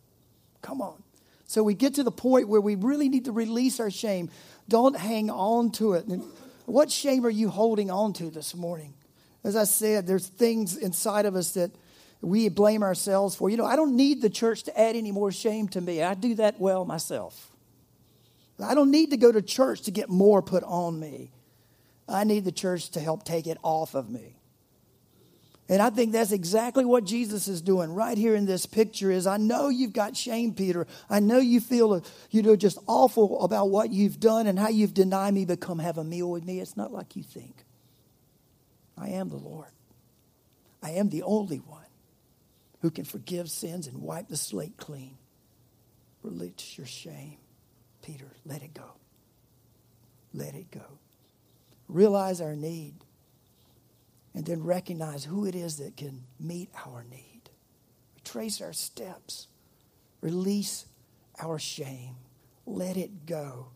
Come 0.62 0.82
on. 0.82 1.04
So 1.52 1.64
we 1.64 1.74
get 1.74 1.96
to 1.96 2.04
the 2.04 2.14
point 2.14 2.48
where 2.48 2.62
we 2.62 2.76
really 2.76 3.10
need 3.10 3.26
to 3.26 3.34
release 3.34 3.82
our 3.82 3.92
shame. 3.92 4.30
Don't 4.70 4.96
hang 4.96 5.30
on 5.30 5.72
to 5.72 5.96
it. 5.96 6.06
And 6.06 6.24
what 6.66 6.90
shame 6.90 7.26
are 7.26 7.30
you 7.30 7.50
holding 7.50 7.92
on 7.92 8.14
to 8.14 8.30
this 8.30 8.56
morning? 8.56 8.94
As 9.44 9.58
I 9.58 9.66
said, 9.66 10.08
there's 10.08 10.28
things 10.28 10.78
inside 10.78 11.26
of 11.26 11.36
us 11.36 11.52
that 11.56 11.72
we 12.22 12.48
blame 12.48 12.84
ourselves 12.84 13.36
for. 13.36 13.50
You 13.50 13.58
know, 13.58 13.66
I 13.66 13.76
don't 13.76 13.98
need 13.98 14.22
the 14.22 14.30
church 14.30 14.64
to 14.64 14.80
add 14.80 14.96
any 14.96 15.12
more 15.12 15.30
shame 15.30 15.68
to 15.70 15.82
me. 15.82 16.02
I 16.02 16.14
do 16.14 16.36
that 16.36 16.58
well 16.58 16.86
myself. 16.86 17.52
I 18.64 18.74
don't 18.74 18.90
need 18.90 19.10
to 19.10 19.18
go 19.18 19.30
to 19.30 19.42
church 19.42 19.82
to 19.82 19.92
get 19.92 20.08
more 20.08 20.42
put 20.42 20.64
on 20.64 21.02
me. 21.02 21.34
I 22.08 22.24
need 22.24 22.46
the 22.46 22.54
church 22.54 22.92
to 22.92 23.02
help 23.02 23.26
take 23.26 23.46
it 23.46 23.58
off 23.62 23.94
of 23.94 24.10
me. 24.10 24.38
And 25.72 25.82
I 25.82 25.90
think 25.90 26.12
that's 26.12 26.34
exactly 26.34 26.84
what 26.84 27.06
Jesus 27.06 27.48
is 27.48 27.62
doing 27.62 27.94
right 27.94 28.18
here 28.18 28.36
in 28.36 28.46
this 28.46 28.66
picture 28.66 29.10
is 29.10 29.26
I 29.26 29.38
know 29.38 29.70
you've 29.70 29.94
got 29.94 30.18
shame, 30.18 30.54
Peter. 30.54 30.86
I 31.10 31.22
know 31.22 31.38
you 31.38 31.62
feel, 31.62 31.94
uh, 31.94 32.02
you 32.30 32.42
know, 32.42 32.58
just 32.58 32.78
awful 32.88 33.42
about 33.42 33.70
what 33.70 33.90
you've 33.90 34.20
done 34.20 34.48
and 34.48 34.60
how 34.60 34.68
you've 34.68 34.94
denied 34.94 35.34
me, 35.34 35.46
but 35.46 35.62
come 35.62 35.80
have 35.80 35.98
a 35.98 36.04
meal 36.04 36.30
with 36.30 36.44
me. 36.44 36.60
It's 36.60 36.76
not 36.76 36.92
like 36.92 37.16
you 37.16 37.24
think. 37.24 37.64
I 38.98 39.12
am 39.12 39.30
the 39.30 39.38
Lord. 39.38 39.70
I 40.84 40.92
am 40.92 41.08
the 41.08 41.24
only 41.24 41.60
one 41.60 41.80
who 42.82 42.92
can 42.92 43.06
forgive 43.06 43.50
sins 43.50 43.88
and 43.88 44.02
wipe 44.02 44.28
the 44.28 44.36
slate 44.36 44.76
clean. 44.76 45.18
Release 46.22 46.78
your 46.78 46.86
shame, 46.86 47.38
Peter. 48.02 48.28
Let 48.46 48.62
it 48.62 48.74
go. 48.74 48.92
Let 50.34 50.54
it 50.54 50.70
go. 50.70 51.00
Realize 51.88 52.42
our 52.42 52.58
need 52.58 52.96
and 54.34 54.46
then 54.46 54.64
recognize 54.64 55.26
who 55.26 55.46
it 55.46 55.56
is 55.56 55.78
that 55.78 55.98
can 55.98 56.24
meet 56.40 56.70
our 56.86 57.04
need. 57.10 57.42
Trace 58.24 58.62
our 58.62 58.74
steps. 58.74 59.48
Release 60.22 60.86
our 61.42 61.60
shame. 61.60 62.16
Let 62.66 62.98
it 62.98 63.26
go. 63.26 63.68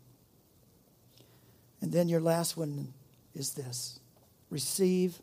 And 1.81 1.91
then 1.91 2.07
your 2.07 2.21
last 2.21 2.55
one 2.55 2.93
is 3.33 3.53
this 3.53 3.99
receive 4.49 5.19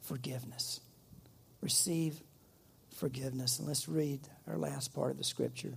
forgiveness. 0.00 0.80
Receive 1.60 2.22
forgiveness. 2.94 3.58
And 3.58 3.66
let's 3.66 3.88
read 3.88 4.20
our 4.46 4.56
last 4.56 4.94
part 4.94 5.10
of 5.10 5.18
the 5.18 5.24
scripture. 5.24 5.74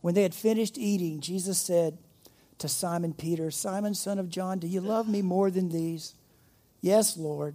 When 0.00 0.14
they 0.14 0.22
had 0.22 0.34
finished 0.34 0.78
eating, 0.78 1.20
Jesus 1.20 1.58
said 1.58 1.98
to 2.58 2.68
Simon 2.68 3.12
Peter, 3.12 3.50
Simon, 3.50 3.94
son 3.94 4.18
of 4.18 4.28
John, 4.28 4.58
do 4.58 4.66
you 4.66 4.80
love 4.80 5.08
me 5.08 5.22
more 5.22 5.50
than 5.50 5.70
these? 5.70 6.14
Yes, 6.80 7.16
Lord, 7.16 7.54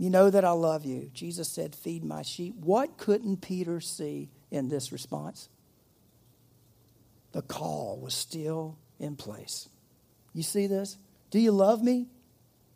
You 0.00 0.08
know 0.08 0.30
that 0.30 0.46
I 0.46 0.52
love 0.52 0.86
you. 0.86 1.10
Jesus 1.12 1.46
said, 1.46 1.76
Feed 1.76 2.02
my 2.02 2.22
sheep. 2.22 2.54
What 2.56 2.96
couldn't 2.96 3.42
Peter 3.42 3.82
see 3.82 4.30
in 4.50 4.70
this 4.70 4.92
response? 4.92 5.50
The 7.32 7.42
call 7.42 8.00
was 8.00 8.14
still 8.14 8.78
in 8.98 9.14
place. 9.14 9.68
You 10.32 10.42
see 10.42 10.66
this? 10.66 10.96
Do 11.30 11.38
you 11.38 11.52
love 11.52 11.82
me? 11.82 12.06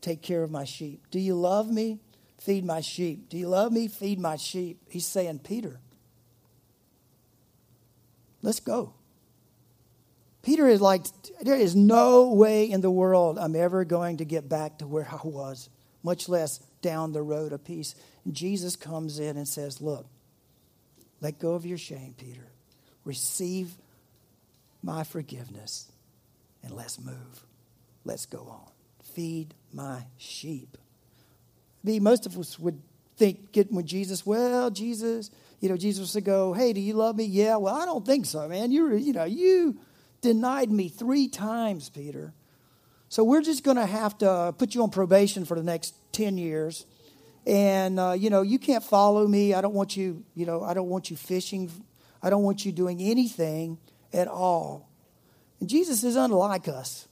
Take 0.03 0.21
care 0.21 0.43
of 0.43 0.51
my 0.51 0.65
sheep. 0.65 1.07
Do 1.11 1.19
you 1.19 1.35
love 1.35 1.71
me? 1.71 1.99
Feed 2.37 2.63
my 2.63 2.83
sheep. 2.83 3.31
Do 3.31 3.39
you 3.39 3.49
love 3.49 3.73
me? 3.73 3.89
Feed 3.89 4.21
my 4.21 4.37
sheep. 4.37 4.83
He's 4.91 5.07
saying, 5.07 5.39
Peter, 5.39 5.81
let's 8.43 8.61
go. 8.61 8.93
Peter 10.43 10.69
is 10.69 10.83
like, 10.83 11.07
there 11.41 11.57
is 11.57 11.75
no 11.75 12.35
way 12.35 12.71
in 12.71 12.83
the 12.83 12.91
world 12.91 13.39
I'm 13.39 13.57
ever 13.57 13.87
going 13.87 14.19
to 14.19 14.27
get 14.27 14.47
back 14.47 14.81
to 14.81 14.87
where 14.87 15.09
I 15.11 15.27
was, 15.27 15.71
much 16.03 16.29
less 16.29 16.61
down 16.85 17.13
the 17.13 17.23
road 17.23 17.53
of 17.53 17.65
peace. 17.65 17.95
And 18.27 18.35
Jesus 18.35 18.77
comes 18.77 19.19
in 19.19 19.39
and 19.39 19.49
says, 19.49 19.81
Look, 19.81 20.07
let 21.23 21.39
go 21.39 21.55
of 21.55 21.65
your 21.65 21.79
shame, 21.79 22.15
Peter. 22.19 22.47
Receive 23.07 23.73
my 24.83 25.03
forgiveness 25.03 25.91
and 26.63 26.73
let's 26.73 27.01
move. 27.01 27.45
Let's 28.05 28.27
go 28.27 28.41
on. 28.41 28.71
Feed 29.03 29.55
my 29.73 30.05
sheep. 30.19 30.77
Me, 31.83 31.99
most 32.01 32.27
of 32.27 32.39
us 32.39 32.59
would 32.59 32.81
think, 33.17 33.53
getting 33.53 33.77
with 33.77 33.87
Jesus, 33.87 34.27
well, 34.27 34.71
Jesus, 34.71 35.31
you 35.61 35.71
know, 35.71 35.79
Jesus 35.79 36.15
would 36.15 36.25
go, 36.25 36.53
hey, 36.53 36.75
do 36.75 36.81
you 36.81 36.93
love 36.93 37.17
me? 37.17 37.25
Yeah, 37.25 37.57
well, 37.57 37.75
I 37.75 37.87
don't 37.87 38.05
think 38.05 38.27
so, 38.27 38.47
man. 38.47 38.71
You, 38.71 38.95
you 38.95 39.15
know, 39.15 39.25
you 39.25 39.79
denied 40.21 40.71
me 40.71 40.89
three 40.89 41.29
times, 41.29 41.89
Peter. 41.89 42.35
So 43.15 43.23
we're 43.23 43.43
just 43.43 43.63
going 43.63 43.77
to 43.77 43.87
have 43.87 44.19
to 44.19 44.53
put 44.59 44.75
you 44.75 44.83
on 44.83 44.91
probation 44.91 45.45
for 45.45 45.57
the 45.57 45.63
next 45.63 45.95
10 46.15 46.37
years. 46.37 46.85
And, 47.47 48.01
uh, 48.01 48.11
you 48.19 48.29
know, 48.29 48.43
you 48.43 48.59
can't 48.59 48.83
follow 48.83 49.25
me. 49.29 49.55
I 49.55 49.61
don't 49.61 49.73
want 49.73 49.97
you, 49.97 50.25
you 50.35 50.47
know, 50.47 50.65
I 50.65 50.75
don't 50.75 50.89
want 50.89 51.13
you 51.13 51.17
fishing. 51.17 51.71
I 52.21 52.29
don't 52.29 52.43
want 52.43 52.65
you 52.65 52.73
doing 52.73 53.01
anything 53.01 53.79
at 54.13 54.27
all. 54.27 54.91
And 55.61 55.69
Jesus 55.69 56.03
is 56.03 56.17
unlike 56.17 56.67
us. 56.67 57.07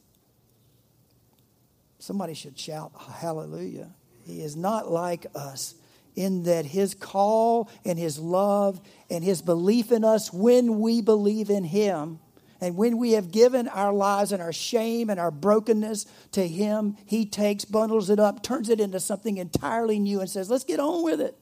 Somebody 2.00 2.34
should 2.34 2.58
shout, 2.58 2.90
Hallelujah. 3.20 3.94
He 4.24 4.42
is 4.42 4.56
not 4.56 4.90
like 4.90 5.26
us 5.36 5.76
in 6.16 6.42
that 6.42 6.66
his 6.66 6.94
call 6.94 7.70
and 7.84 7.96
his 7.96 8.18
love 8.18 8.80
and 9.08 9.22
his 9.22 9.40
belief 9.40 9.92
in 9.92 10.02
us 10.02 10.32
when 10.32 10.80
we 10.80 11.00
believe 11.00 11.48
in 11.48 11.62
him 11.62 12.18
and 12.62 12.76
when 12.76 12.96
we 12.96 13.12
have 13.12 13.32
given 13.32 13.66
our 13.66 13.92
lives 13.92 14.30
and 14.30 14.40
our 14.40 14.52
shame 14.52 15.10
and 15.10 15.18
our 15.18 15.32
brokenness 15.32 16.06
to 16.30 16.46
Him, 16.46 16.96
He 17.04 17.26
takes, 17.26 17.64
bundles 17.64 18.08
it 18.08 18.20
up, 18.20 18.44
turns 18.44 18.68
it 18.68 18.78
into 18.78 19.00
something 19.00 19.36
entirely 19.36 19.98
new, 19.98 20.20
and 20.20 20.30
says, 20.30 20.48
Let's 20.48 20.62
get 20.62 20.78
on 20.78 21.02
with 21.02 21.20
it. 21.20 21.36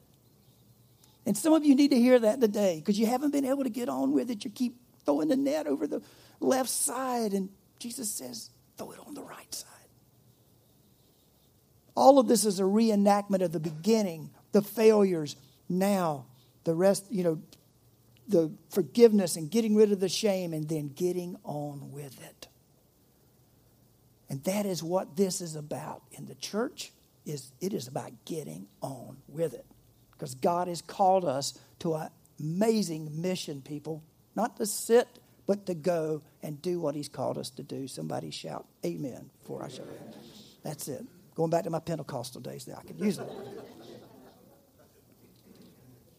And 1.27 1.37
some 1.37 1.53
of 1.53 1.63
you 1.63 1.75
need 1.75 1.91
to 1.91 2.01
hear 2.01 2.19
that 2.19 2.41
today 2.41 2.77
because 2.79 2.99
you 2.99 3.05
haven't 3.05 3.33
been 3.33 3.45
able 3.45 3.65
to 3.65 3.71
get 3.71 3.91
on 3.91 4.13
with 4.13 4.31
it. 4.31 4.47
You 4.47 4.51
keep 4.51 4.77
throwing 5.05 5.29
the 5.29 5.37
net 5.37 5.67
over 5.67 5.87
the 5.87 6.01
left 6.41 6.71
side, 6.71 7.35
and 7.35 7.51
Jesus 7.79 8.11
says, 8.11 8.49
Throw 8.79 8.93
it 8.93 8.99
on 9.07 9.13
the 9.13 9.23
right 9.23 9.55
side. 9.55 9.69
All 11.95 12.19
of 12.19 12.29
this 12.29 12.47
is 12.47 12.61
a 12.61 12.65
reenactment 12.65 13.43
of 13.43 13.53
the 13.53 13.61
beginning, 13.61 14.31
the 14.53 14.63
failures, 14.63 15.37
now, 15.69 16.25
the 16.65 16.75
rest, 16.75 17.05
you 17.11 17.25
know, 17.25 17.43
the 18.31 18.51
forgiveness 18.71 19.37
and 19.37 19.51
getting 19.51 19.75
rid 19.75 19.93
of 19.93 20.01
the 20.01 20.09
shame 20.09 20.53
and 20.53 20.69
then 20.69 20.89
getting 20.89 21.37
on 21.45 21.93
with 21.93 22.21
it. 22.23 22.49
And 24.29 24.43
that 24.45 24.65
is 24.65 24.83
what 24.83 25.17
this 25.17 25.41
is 25.41 25.57
about 25.57 26.03
in 26.13 26.27
the 26.27 26.37
church 26.37 26.93
is 27.27 27.53
it 27.61 27.73
is 27.75 27.89
about 27.89 28.13
getting 28.25 28.67
on 28.81 29.17
with 29.29 29.55
it. 29.55 29.67
Because 30.13 30.35
God 30.35 30.69
has 30.69 30.81
called 30.81 31.25
us 31.25 31.59
to 31.81 31.95
an 31.95 32.09
amazing 32.39 33.21
mission, 33.21 33.61
people. 33.61 34.03
Not 34.37 34.57
to 34.59 34.67
sit, 34.67 35.09
but 35.47 35.67
to 35.67 35.75
go 35.75 36.23
and 36.43 36.63
do 36.63 36.79
what 36.79 36.95
he's 36.95 37.09
called 37.09 37.39
us 37.39 37.51
to 37.51 37.63
do. 37.63 37.89
Somebody 37.89 38.31
shout 38.31 38.67
amen 38.85 39.31
before 39.41 39.65
I 39.65 39.69
shout. 39.69 39.87
That's 40.63 40.87
it. 40.89 41.05
Going 41.35 41.51
back 41.51 41.65
to 41.65 41.71
my 41.71 41.81
Pentecostal 41.81 42.41
days 42.41 42.65
there, 42.65 42.77
I 42.79 42.83
can 42.83 42.99
use 42.99 43.19
it. 43.19 43.27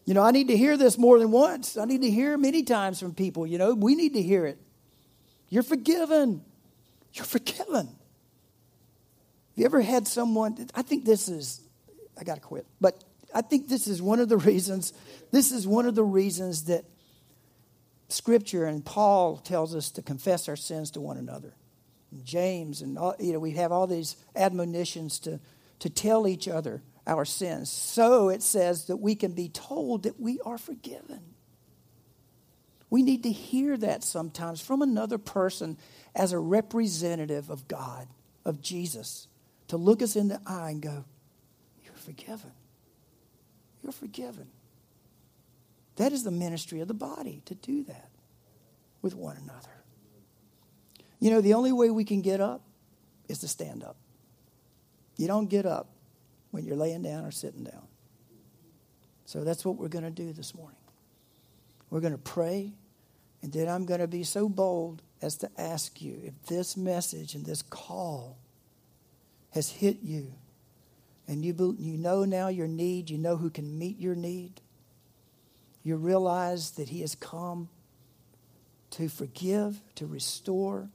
You 0.04 0.14
know, 0.14 0.22
I 0.22 0.32
need 0.32 0.48
to 0.48 0.56
hear 0.56 0.76
this 0.76 0.98
more 0.98 1.18
than 1.18 1.30
once. 1.30 1.76
I 1.76 1.84
need 1.84 2.02
to 2.02 2.10
hear 2.10 2.36
many 2.36 2.62
times 2.62 2.98
from 2.98 3.14
people. 3.14 3.46
You 3.46 3.58
know, 3.58 3.74
we 3.74 3.94
need 3.94 4.14
to 4.14 4.22
hear 4.22 4.46
it. 4.46 4.58
You're 5.48 5.62
forgiven. 5.62 6.42
You're 7.12 7.24
forgiven. 7.24 7.86
Have 7.86 9.56
you 9.56 9.64
ever 9.64 9.80
had 9.80 10.08
someone? 10.08 10.68
I 10.74 10.82
think 10.82 11.04
this 11.04 11.28
is, 11.28 11.60
I 12.18 12.24
got 12.24 12.36
to 12.36 12.40
quit. 12.40 12.66
But 12.80 13.04
I 13.34 13.42
think 13.42 13.68
this 13.68 13.86
is 13.86 14.02
one 14.02 14.18
of 14.18 14.28
the 14.28 14.36
reasons, 14.48 14.92
this 15.30 15.52
is 15.52 15.66
one 15.66 15.86
of 15.86 15.94
the 15.94 16.04
reasons 16.04 16.64
that 16.64 16.84
Scripture 18.08 18.64
and 18.64 18.84
Paul 18.84 19.36
tells 19.36 19.74
us 19.74 19.90
to 19.92 20.02
confess 20.02 20.48
our 20.48 20.56
sins 20.56 20.90
to 20.92 21.00
one 21.00 21.16
another. 21.16 21.54
And 22.10 22.24
James 22.24 22.82
and 22.82 22.98
all, 22.98 23.14
you 23.18 23.32
know, 23.32 23.38
we 23.38 23.52
have 23.52 23.72
all 23.72 23.86
these 23.86 24.16
admonitions 24.36 25.18
to, 25.20 25.40
to 25.78 25.88
tell 25.88 26.26
each 26.26 26.48
other 26.48 26.82
our 27.06 27.24
sins. 27.24 27.70
So 27.70 28.28
it 28.28 28.42
says 28.42 28.86
that 28.86 28.96
we 28.96 29.14
can 29.14 29.32
be 29.32 29.48
told 29.48 30.04
that 30.04 30.20
we 30.20 30.40
are 30.44 30.58
forgiven. 30.58 31.20
We 32.90 33.02
need 33.02 33.22
to 33.22 33.32
hear 33.32 33.76
that 33.78 34.04
sometimes 34.04 34.60
from 34.60 34.82
another 34.82 35.18
person 35.18 35.78
as 36.14 36.32
a 36.32 36.38
representative 36.38 37.48
of 37.48 37.66
God, 37.66 38.06
of 38.44 38.60
Jesus, 38.60 39.28
to 39.68 39.76
look 39.76 40.02
us 40.02 40.14
in 40.14 40.28
the 40.28 40.40
eye 40.46 40.70
and 40.70 40.82
go, 40.82 41.04
You're 41.82 41.94
forgiven. 41.94 42.52
You're 43.82 43.92
forgiven. 43.92 44.48
That 45.96 46.12
is 46.12 46.24
the 46.24 46.30
ministry 46.30 46.80
of 46.80 46.88
the 46.88 46.94
body 46.94 47.42
to 47.46 47.54
do 47.54 47.82
that 47.84 48.10
with 49.00 49.14
one 49.14 49.36
another. 49.36 49.82
You 51.18 51.30
know, 51.30 51.40
the 51.40 51.54
only 51.54 51.72
way 51.72 51.90
we 51.90 52.04
can 52.04 52.20
get 52.20 52.40
up 52.40 52.62
is 53.28 53.38
to 53.38 53.48
stand 53.48 53.82
up. 53.82 53.96
You 55.16 55.26
don't 55.26 55.48
get 55.48 55.66
up 55.66 55.91
when 56.52 56.64
you're 56.64 56.76
laying 56.76 57.02
down 57.02 57.24
or 57.24 57.32
sitting 57.32 57.64
down. 57.64 57.88
So 59.24 59.42
that's 59.42 59.64
what 59.64 59.76
we're 59.76 59.88
going 59.88 60.04
to 60.04 60.10
do 60.10 60.32
this 60.32 60.54
morning. 60.54 60.78
We're 61.90 62.00
going 62.00 62.12
to 62.12 62.18
pray, 62.18 62.72
and 63.42 63.52
then 63.52 63.68
I'm 63.68 63.84
going 63.84 64.00
to 64.00 64.06
be 64.06 64.22
so 64.22 64.48
bold 64.48 65.02
as 65.20 65.36
to 65.38 65.50
ask 65.58 66.00
you 66.00 66.20
if 66.24 66.46
this 66.46 66.76
message 66.76 67.34
and 67.34 67.44
this 67.44 67.62
call 67.62 68.38
has 69.50 69.70
hit 69.70 69.98
you, 70.02 70.32
and 71.26 71.44
you, 71.44 71.76
you 71.78 71.96
know 71.96 72.24
now 72.24 72.48
your 72.48 72.68
need, 72.68 73.10
you 73.10 73.18
know 73.18 73.36
who 73.36 73.50
can 73.50 73.78
meet 73.78 73.98
your 73.98 74.14
need, 74.14 74.60
you 75.82 75.96
realize 75.96 76.72
that 76.72 76.88
He 76.88 77.00
has 77.00 77.14
come 77.14 77.68
to 78.90 79.08
forgive, 79.08 79.80
to 79.94 80.06
restore, 80.06 80.88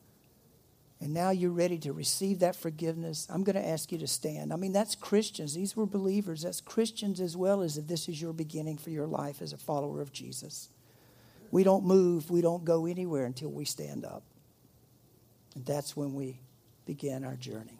and 0.99 1.13
now 1.13 1.29
you're 1.29 1.51
ready 1.51 1.77
to 1.79 1.93
receive 1.93 2.39
that 2.39 2.55
forgiveness, 2.55 3.27
I'm 3.29 3.43
going 3.43 3.55
to 3.55 3.67
ask 3.67 3.91
you 3.91 3.99
to 3.99 4.07
stand. 4.07 4.51
I 4.51 4.55
mean, 4.55 4.73
that's 4.73 4.95
Christians. 4.95 5.53
These 5.53 5.75
were 5.75 5.85
believers. 5.85 6.41
That's 6.41 6.59
Christians 6.59 7.21
as 7.21 7.37
well 7.37 7.61
as 7.61 7.77
if 7.77 7.87
this 7.87 8.09
is 8.09 8.19
your 8.19 8.33
beginning 8.33 8.77
for 8.77 8.89
your 8.89 9.05
life 9.05 9.41
as 9.41 9.53
a 9.53 9.57
follower 9.57 10.01
of 10.01 10.11
Jesus. 10.11 10.69
We 11.51 11.63
don't 11.63 11.85
move, 11.85 12.31
we 12.31 12.41
don't 12.41 12.65
go 12.65 12.87
anywhere 12.87 13.25
until 13.25 13.49
we 13.49 13.63
stand 13.63 14.05
up. 14.05 14.23
And 15.55 15.65
that's 15.65 15.95
when 15.95 16.13
we 16.13 16.39
begin 16.85 17.23
our 17.23 17.35
journey. 17.35 17.79